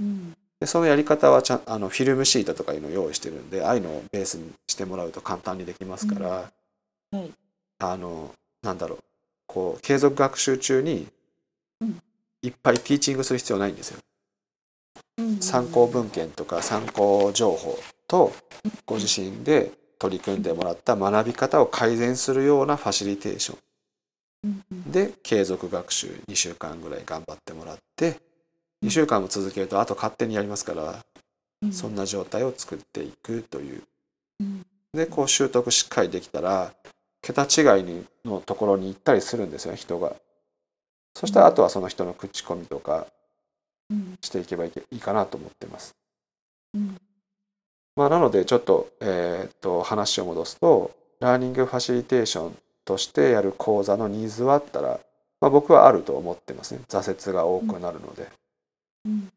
[0.00, 0.36] うん。
[0.60, 6.50] でそのやり方はちゃんあのフィルムシートとかいうのを用意してるんでああいうのをベースにしてもらうと簡単にできますから、は
[7.12, 7.30] い。
[7.78, 8.98] あのなんだろう。
[9.46, 11.06] こう継続学習中に
[11.80, 12.00] うん。
[12.42, 13.98] いっぱいティーチングする必要ないんですよ。
[15.18, 18.32] うん参考文献とか参考情報と
[18.84, 23.65] ご自身で取り組んでもらった学び方を改善するようなファシリテーショうんうんン
[24.86, 28.20] で継続学習2週間ぐらい頑張ってもらって
[28.84, 31.04] 2週間も続けるとあと勝手にやりますから
[31.62, 31.72] うん。
[31.72, 33.82] そんな状態を作っていくという。
[34.40, 34.66] うん。
[34.92, 36.72] でこう習得しっかりできたら
[37.22, 40.14] 桁違いにのところに行ったりするんですよね人が。
[41.14, 43.06] そしたらあとはその人の口コミとか
[43.90, 44.18] うん。
[44.20, 45.94] していけばいけいいかなと思ってます。
[46.74, 46.96] うん。
[47.94, 50.90] まあ、なのでちょっと,、えーっと話を戻すと
[51.20, 52.56] ラーニングファシリテーション
[52.86, 55.00] としてやる講座のニーズはあったら、
[55.40, 56.80] まあ、僕はあると思ってますね。
[56.88, 58.28] 挫折が多くなるので。
[59.04, 59.30] うん。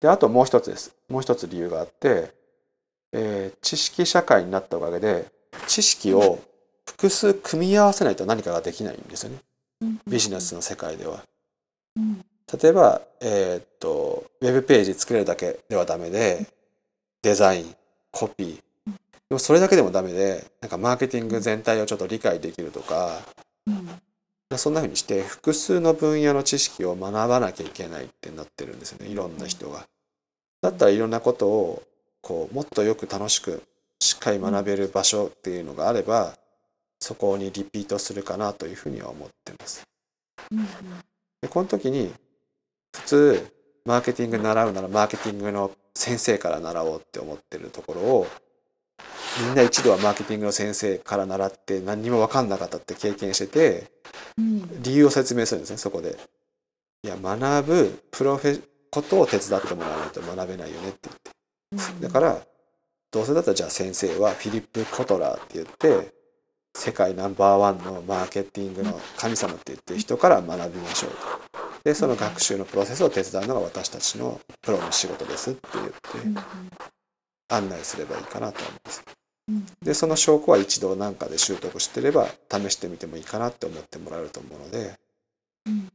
[0.00, 0.94] であともう一つです。
[1.10, 2.32] もう一つ理由があって、
[3.12, 5.26] えー知識社会になったおかげで
[5.66, 6.38] 知識を
[6.86, 9.38] 複数組み合わせないと何かができないんですよね。
[9.82, 10.00] うん。
[10.06, 11.24] ビジネスの世界では。
[11.96, 12.24] うん。
[12.62, 16.46] 例えば、えーっとウェブページ作れるだけではダメで
[17.22, 17.74] デザイン
[18.12, 18.62] コピー
[19.28, 23.20] でもそれだけでもダメでなんかマーケティング全体をちょっと理解できるとか
[23.66, 23.88] うん。
[24.58, 29.86] そんな風にして複数の分野の知識を学ばなきゃいけないってなってるんですよねいろんな人が。
[30.62, 31.82] だったらいろんなことを
[32.20, 33.62] こうもっとよく楽しく
[34.00, 36.36] しっかり学べる場所っていうのがあれば
[37.00, 39.82] そこにリピートするかなというふうには思ってます。
[40.50, 40.66] うん。
[41.42, 42.12] でこの時に
[42.94, 43.52] 普通
[43.84, 48.26] マーケティング習うならマーケティングの先生から習おうって思ってるところを
[49.40, 53.90] みんな一度はマーケティングの先生から習って何にも分かんなかったって経験してて
[54.38, 54.82] うん。
[54.82, 56.16] 理由を説明するんですねそこで。
[57.02, 61.10] いや学ぶプロフェことを手伝ってもらわないと学べないよねって
[61.72, 61.94] 言って。
[61.94, 62.00] うん。
[62.00, 62.40] だから
[63.10, 66.12] どうせだったらじゃあ先生はフィリップ・コトラーって言って
[66.76, 71.16] 世界ナンバーワンのマーケティングの神様って言ってる人から学びましょうと。
[71.84, 76.18] でその学習のプロセスを手伝うのが私たちのプロの仕事ですって言って。
[76.24, 76.34] うん
[77.48, 79.04] 案内すればいいかなと思います。
[79.48, 84.94] うんでその証拠は一度何かで習得してれば試してみてもいいかなって思ってもらえると思うので、
[85.66, 85.88] うん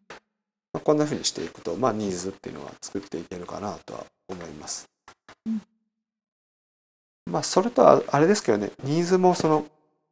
[0.72, 4.88] まあ、こんな風にしていくと、まあ、ニーズっていうのは作っていけるかなとは思います。
[5.48, 5.62] うん
[7.30, 9.66] まあそれとはあれですけどねニーズもその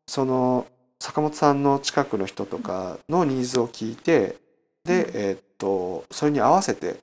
[0.07, 0.67] その
[0.99, 4.38] 坂本さんの近くの人とかのニーズを聞いて
[4.83, 6.97] で、えーっとそれに合わせて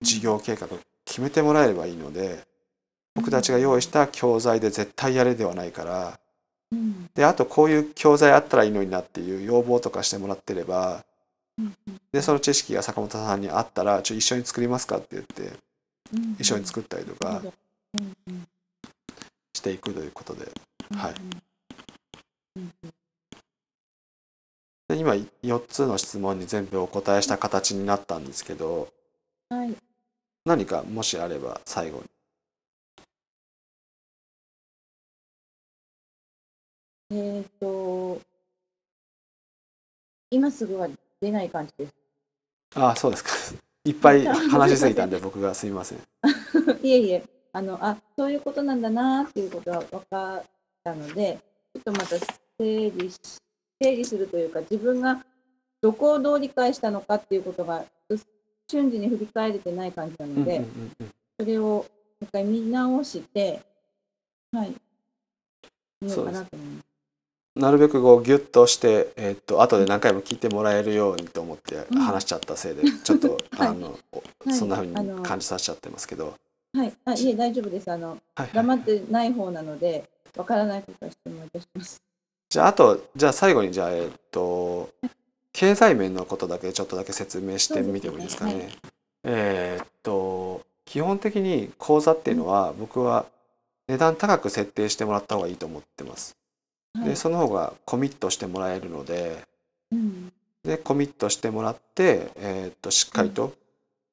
[0.00, 2.44] 事業計画を決めてもらえればいいので
[3.14, 6.18] 僕たちが用意した教材で絶対やれではないから。
[6.72, 7.08] うん。
[7.14, 11.04] であとこういう教材あったらいいのになっていう要望とかしてもらってれば
[11.58, 11.76] うん
[12.12, 15.52] でその知識が坂本さんにあったらちょ一緒に作りますかって言って
[16.12, 17.42] うん一緒に作ったりとか
[19.52, 20.50] していくということで。
[20.90, 21.14] うんはい。
[22.56, 22.70] うん
[24.86, 28.88] で今4つの質問に全部お答えした形になったんですけど
[29.48, 29.74] はい。
[30.44, 32.04] 何かもしあれば最後に
[37.10, 38.20] えっと
[40.30, 40.88] 今すぐは
[41.20, 41.94] 出ない感じです
[42.74, 43.30] ああそうですか
[43.84, 45.98] いっぱい 話しすぎたんで僕がすみません
[46.82, 50.44] いえいえ、あの、あ、そういうことなんだなっていうことは分かっ
[50.82, 51.38] たので、
[51.74, 52.18] ちょっとまた
[52.58, 53.18] 整理し、
[53.80, 55.24] 整理するというか、自分が
[55.80, 58.16] どこをどう理解したのかっていうことが、う
[58.70, 60.64] 瞬時に振り返れてない感じなので、
[61.38, 63.60] それをもう一回見直して、
[64.52, 64.74] はい。
[66.00, 66.93] 見ようかなと思います。
[67.56, 73.98] なるべくこうギュッとして、えーっと後で何回も聞いてもらえるようにと思ってうん話しちゃったせいで、ちょっと、 はいあの
[74.50, 76.34] そんな風あのに感じさせちゃってますけど、
[76.74, 76.92] はい。
[77.04, 77.90] あ、いえ、大丈夫です。
[77.90, 80.04] あの、はいはい黙ってない方なので、
[80.36, 82.02] わからないことは質問いたします。
[82.48, 84.90] じゃああとじゃあ最後にじゃあえーっと
[85.52, 88.50] 経済面のことだけちょっとだけ説明してみてもいいですかね。
[88.52, 88.68] そうで
[89.24, 93.26] えーっと基本的に講座っていうのは僕は
[93.88, 96.36] 値段高く設定してもらった方がいいと思ってます。
[96.94, 99.44] はいでその方がコミットしてもらえるので
[99.90, 100.32] うん。
[100.64, 103.52] でコミットしてもらって、えーっとしっかりと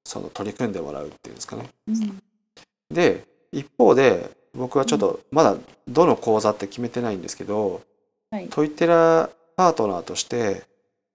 [0.03, 1.69] その取り組んでもらうっていうんですかね。
[1.87, 2.21] うん。
[2.91, 5.55] で一方で僕はちょっとまだ
[5.87, 7.81] どの講座って決めてないんですけど、
[8.29, 8.47] はい。
[8.49, 10.63] トイテラパートナーとして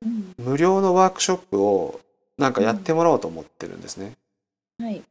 [0.03, 0.35] うん。
[0.39, 2.01] 無料のワークショップを
[2.39, 4.13] なんかやってもらおうと思ってるんですね。
[4.79, 5.03] はい。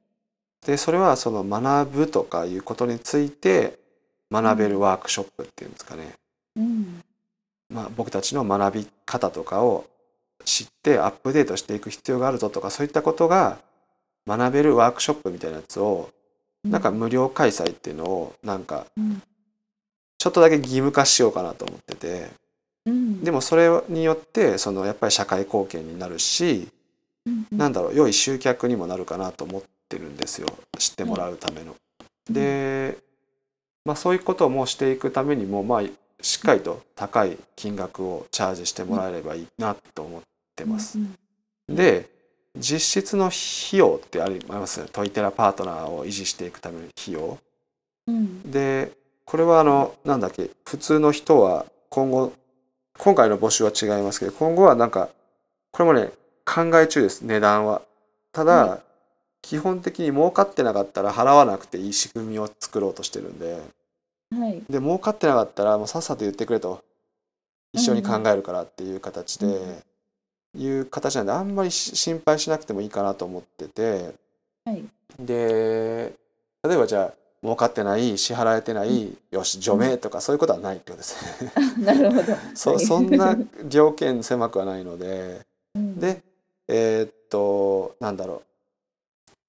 [0.66, 3.78] でそれはその学ぶとかいうことについて
[4.32, 6.14] 学べるワークショップっていうんですかね。
[6.56, 7.04] うん。
[7.70, 9.86] まあ、僕たちの学び方とかを
[10.44, 13.58] 知ってアップデートしていく必要があるぞとかそういったことが
[14.28, 16.12] 学べるワークショップみたいなやつを
[16.64, 19.22] なんか無料開催っていうのをなんかうん。
[20.18, 22.30] ちょっとだけ義務化しようかなと思ってて
[22.86, 23.24] うん。
[23.24, 26.68] でもそれによってそのやっぱり社会貢献になるし
[27.26, 30.48] うん、なんだろう良い集客にもなるかなと思ってるんですよ
[30.78, 31.76] 知ってもらうための。
[32.30, 32.98] で、
[33.84, 35.84] まあ、そういうこともしていくためにもまあ
[36.26, 40.22] しっかりと高い金額をチャージしてもらえればいいなと思っ
[40.56, 40.98] てます。
[40.98, 41.16] うん
[41.68, 42.14] で
[42.58, 47.38] 実質の費用ってありますねトイテラパートナーを維持していくための費用。
[48.08, 48.50] うん。
[48.50, 48.92] で
[49.26, 52.32] これはあのなんだっけ普通の人は今後
[52.98, 55.10] 今回の募集は違いますけど今後はなんか
[55.72, 56.12] これもね
[56.46, 57.82] 考え中です値段は。
[58.32, 58.80] ただ、は
[59.42, 63.62] 基本的に儲かってなかったら払わなくていい仕組みを作ろうとしてるんで
[64.40, 64.64] はい。
[64.70, 66.84] で儲かってなかったらもうさっさと言ってくれと
[67.74, 69.84] 一緒に考えるからっていう形で、うん
[70.58, 74.16] いう形なんであんまりし心配しなくてもいいかなと思ってて
[74.66, 74.84] はい。
[75.20, 76.14] で
[76.64, 77.14] 例えばじゃあ
[77.44, 81.52] 儲かってない支払えてない、よし除名とかそういうことはないってことですね。
[81.86, 82.34] なるほど。
[82.56, 86.24] そはいそんな条件狭くはないのでうんで
[86.68, 88.42] えーっとなんだろ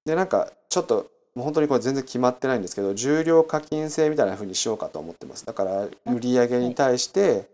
[0.05, 5.45] うでなんかちょっともう本当にこれ全然決まってないんですけど重量課金制みたいな風にしようかと思ってます。
[5.45, 7.47] だから売り上げに対して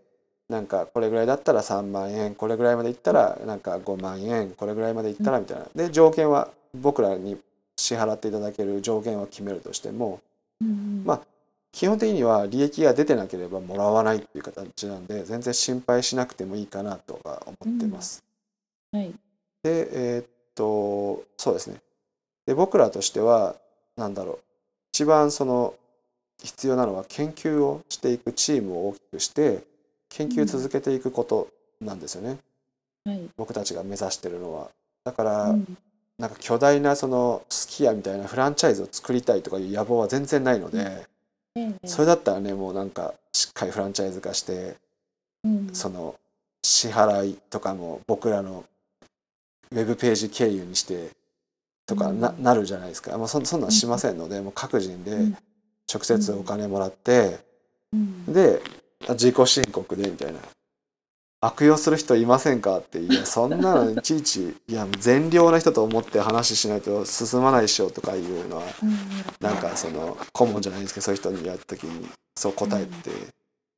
[0.48, 5.66] なんかこれぐらいだったら3万円これぐらいまでいったらなんか5万円これぐらいまでいったらみたいな。
[5.74, 7.36] で条件は僕らに
[7.76, 10.20] 支払っていただける条件は決めるとしても
[10.62, 11.20] うんまあ
[11.70, 18.24] 基本的には利益が出てなければもらわないっていう形なんで全然心配しなくてもいいかなとは思ってます。
[18.92, 19.12] はい。
[19.62, 21.76] でえーっとそうですね。
[22.46, 23.56] で僕らとしては
[23.96, 24.38] なんだろう。
[24.92, 25.74] 一番その
[26.42, 29.64] 必要なのは研究をしていくチームを大きくして
[30.08, 31.48] 研究続けていくこと
[31.80, 32.38] なんですよね、
[33.04, 33.28] はい。
[33.36, 34.68] 僕たちが目指してるのは。
[35.04, 35.76] だから、うん。
[36.16, 41.06] なんか巨大なそのすき家みたいなフランチャイズを作りたいとかいう野望は全然ないので、
[41.56, 41.88] ええ。
[41.88, 44.76] それだったらねもうなんかしっかりフランチャイズ化して
[45.42, 45.70] うん。
[45.72, 46.14] その
[46.62, 48.64] 支払いとかも僕らの
[49.72, 51.10] ウェブページ経由にして
[51.86, 52.42] とかな,、うん。
[52.42, 53.16] なるじゃないですか。
[53.18, 55.36] もうそそんなんしませんので、もう各人でうん。
[55.92, 57.38] 直接お金もらって、
[57.92, 58.32] うん。
[58.32, 58.62] で
[59.06, 60.38] あ自己申告でみたいな。
[61.40, 68.96] 悪用する人いませんかっていやそんなのいちいちいや善良な人と思って話しないと進まないでしょとかいうのはうん。
[69.46, 73.10] なんかその顧問じゃないですけどそういう人にやった時にそう答えて、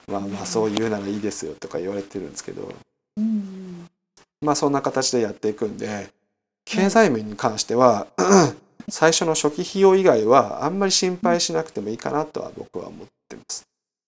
[0.06, 2.72] まあまあそう言うならいいですよとか言われてるんですけど。
[3.16, 3.88] うん。
[4.40, 6.10] まあそんな形でやっていくんで
[6.66, 8.08] 経済面に関しては
[8.88, 13.66] 最初の初期費用以外はあんまり心配しなくてもいいかなとは僕は思ってます。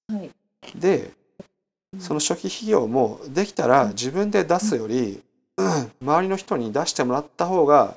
[0.09, 0.31] はい。
[0.75, 1.11] で
[1.99, 5.23] その初期費用もできたら自分で出すより
[6.03, 7.97] 周りの人に出してもらった方が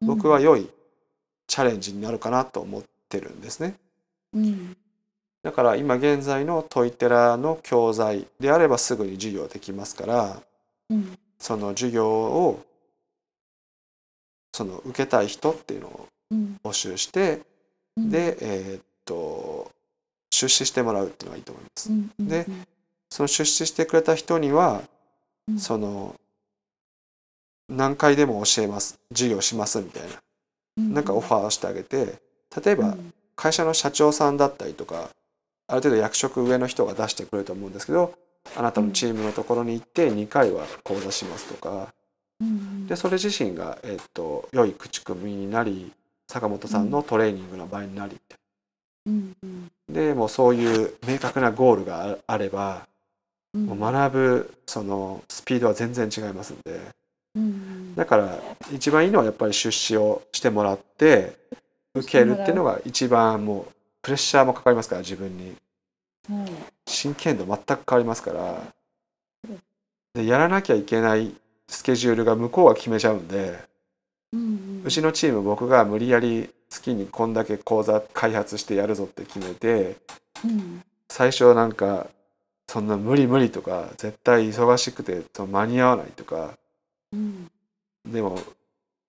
[0.00, 0.68] 僕は良い
[1.46, 3.74] チャレンジになるかなと思ってるんですね。
[4.34, 4.76] うん
[5.42, 10.42] だから今現在のトイテラの教材であればすぐに授業できますから
[10.88, 12.64] うんその授業を
[14.54, 16.60] その受けたい人っていうのをうん。
[16.62, 17.40] 募集して
[17.96, 18.10] うん。
[18.10, 19.72] でえーっと
[20.30, 21.90] 出資してもらうっていうのがいいと思います。
[21.90, 22.46] うんうんで
[23.10, 24.82] その出資してくれた人には
[25.48, 25.58] うん。
[25.58, 26.14] その
[27.68, 29.00] 何回でも教えます。
[29.10, 30.02] 授業しますみたい
[30.76, 30.88] な。
[30.94, 32.20] なんかオファーをしてあげて
[32.64, 33.12] 例えばうん。
[33.34, 35.10] 会社の社長さんだったりとか
[35.66, 38.14] ある程度役職上の人が出してくれると思うんですけど
[38.56, 41.86] あなたのチームのところに行って2回は講座しますとかうん
[42.88, 45.92] でそれ自身が、えっと良い口コミになり
[46.28, 48.20] 坂本さんのトレーニングの場になり
[49.06, 49.70] うんうん。
[49.88, 52.86] でもうそういう明確なゴールがああれば、
[53.54, 53.66] うん。
[53.66, 56.80] もう学ぶそのスピードは全然違いますんで。
[57.36, 58.38] うんだから
[58.72, 61.36] 一番いいのはやっぱり出資をしてもらって
[61.94, 63.72] 受けるっていうのが一番もう
[64.02, 65.54] プレッシャーもかかりますから自分に。
[66.28, 66.50] はい。
[66.86, 68.62] 真剣度全く変わりますから。
[70.14, 71.34] でやらなきゃいけない
[71.74, 73.58] スケジュールが向こうが決めちゃうんで
[74.32, 79.96] うんうちのチーム僕が無理やり月にこんだけ講座開発してやるぞって決めて
[80.44, 80.82] うん。
[81.08, 82.06] 最初なんか
[82.68, 86.56] そんな無理無理とか絶対忙しくて間に合わないとか
[87.12, 87.50] うん。
[88.06, 88.38] でも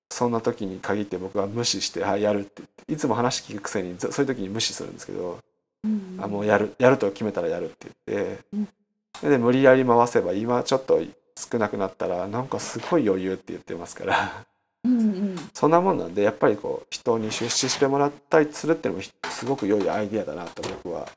[0.10, 5.40] そんな時に限って僕は無視して「はいやる」って言っていつも話聞くくせにずそういう時に無視するんですけど
[5.84, 6.18] うん。
[6.20, 9.30] あもうやるやると決めたらやるって言って、うん。
[9.30, 11.00] で無理やり回せば今ちょっと
[11.38, 14.46] 少なくなったらなんかすごい余裕って言ってますから。
[14.84, 15.36] うんうん。
[15.54, 21.08] そんなもんなんでやっぱりこう人に出資してもらったりするっていうのもひすごく良いアイデアだなと僕は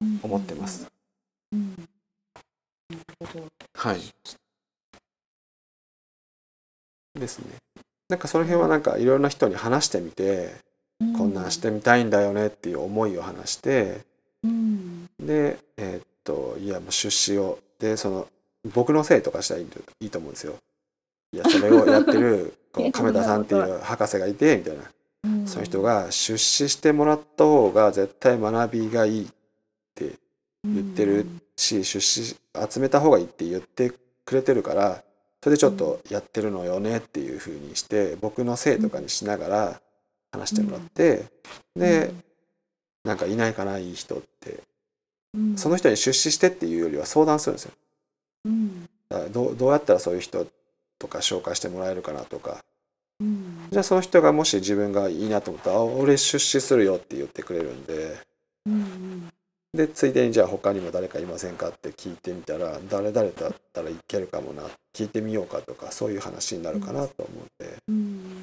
[0.00, 0.90] うん思ってます。
[1.52, 1.88] うん。
[3.74, 4.00] はい。
[7.18, 7.46] ですね。
[8.08, 10.54] なんかその辺はなんかいろんな人に話してみて、
[11.16, 14.00] こんなんしてみたいんだよねっていう思いを話して
[14.42, 15.06] うん。
[15.18, 17.58] でえーっといやもう出資を。
[17.78, 18.28] でその
[18.64, 19.66] 僕のせいとかしたらいい
[20.00, 20.54] いいと思うんですよ。
[21.32, 24.90] いやそれをやってる こう亀田さんっていう博士がいてみたいな。
[25.24, 25.46] うん。
[25.46, 29.28] そういう人が出資してもらった方が絶対学びがいいっ
[29.94, 30.14] て
[30.64, 32.36] 言ってるし出資
[32.70, 33.92] 集めた方がいいって言って
[34.24, 35.02] くれてるから
[35.42, 39.80] それでちょっとやってるのよねっていう風にして僕のせいとかにしながら
[40.32, 41.24] 話してもらって
[41.74, 42.12] で
[43.04, 44.60] なんかいないかないい人って。
[45.34, 45.56] うん。
[45.56, 47.72] その人に出資してっていうよりは相談するんですよ。
[48.44, 48.88] うん。
[49.32, 50.46] どうどうやったらそういう人
[50.98, 52.64] とか紹介してもらえるかなとか。
[53.20, 53.68] うん。
[53.70, 58.18] じゃあその人がもし自分がいいなと思ったら「あ俺出資するよ」って言ってくれるんで。
[58.66, 59.30] うん
[59.72, 68.40] でついでにじゃあ他にも誰かいませんかって聞いてみたら誰々だったらいけるかもな聞いてみようかとかそういう話になるかなと思うんでうん。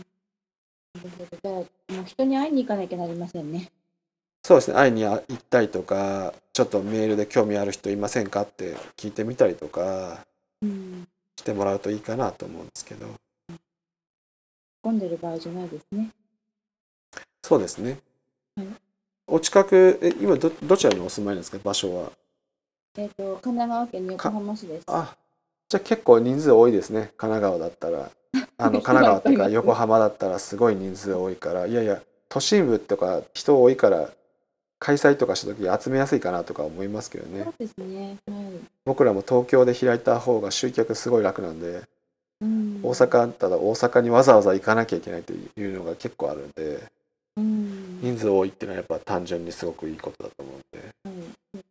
[0.95, 1.37] なるほど。
[1.43, 1.53] じゃあ
[1.97, 3.69] もう人に会いに行かなきゃなりませんね
[4.47, 4.75] そうですね。
[4.75, 10.19] 会いに行ったりとかちょっとメールで興味ある人いませんかって聞いてみたりとか
[10.61, 11.05] うん。
[11.37, 13.07] してもらうといいかなと思うんですけど。
[14.81, 16.11] 混んでる場合じゃないですね。
[17.43, 17.99] そうですね、
[18.55, 18.67] はい。
[19.27, 21.59] お近くえ今どどちらにお住まいなんですか？
[21.61, 22.11] 場所は。
[22.97, 24.85] えっ、と神奈川県の横浜市です。
[24.87, 25.13] あ
[25.67, 27.11] じゃあ結構人数多いですね。
[27.17, 28.09] 神奈川だったら。
[28.57, 31.67] あの神奈川とか横浜だったらすごい人数多いから。
[31.67, 34.09] いやいや都心部とか人多いから
[34.80, 37.43] 開催とかした時集めやすいかなとか思いますけどね。
[37.43, 38.17] そうですね。
[38.28, 38.38] はい。
[38.86, 41.82] 僕らも東京で開いた方が集客すごい楽なんで
[42.41, 42.80] うん。
[42.84, 46.84] 大阪だったら大阪にわざわざ行かなきゃいけないというのが結構あるんで
[47.38, 47.99] うん。
[48.01, 51.63] 人数多いっていうのはやっぱ単純にすごくいいことだと思うんで、はい。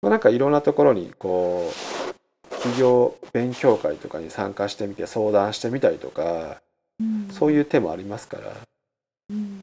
[0.00, 6.60] まあ、なんかいろんなところにこう企業勉強会とかに参加してみて相談してみたりとか
[7.00, 7.28] うん。
[7.32, 8.52] そういう手もありますから。
[9.30, 9.60] うん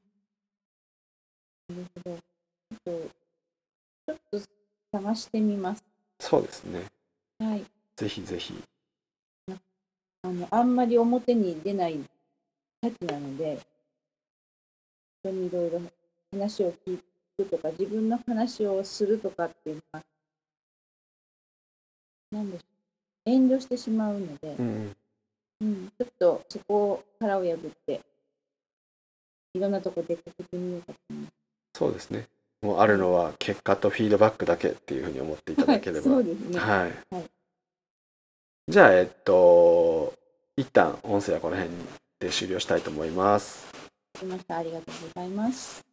[1.70, 3.09] なるほどちょっと
[4.07, 4.39] ちょっと
[4.91, 5.84] 探してみます。
[6.20, 6.86] そうですね。
[7.39, 7.66] はい。
[7.95, 8.53] ぜひぜひ。
[10.24, 11.99] あのあんまり表に出ない
[12.82, 13.59] タチなので
[15.21, 15.82] 人にいろいろ
[16.32, 17.00] 話を聞
[17.37, 20.04] くとか自分の話をするとかっていうのは
[22.32, 22.66] なんでしょ
[23.28, 23.29] う。
[23.29, 24.96] 遠慮してしまうので、うん。
[25.62, 28.01] うん、ちょっとそこを腹を破って
[29.54, 31.45] いろんなとこ出かけてみようかと思います。
[31.76, 32.30] そうですね
[32.62, 36.58] もうあるのは結果とフィードバックだけっていうふうに思っていただければそうですね。
[36.58, 37.26] はい、はい
[38.68, 40.14] じゃあえっと
[40.56, 41.76] 一旦音声はこの辺
[42.20, 43.68] で終了したいと思います。
[44.18, 44.64] ありがとう
[45.14, 45.86] ございます。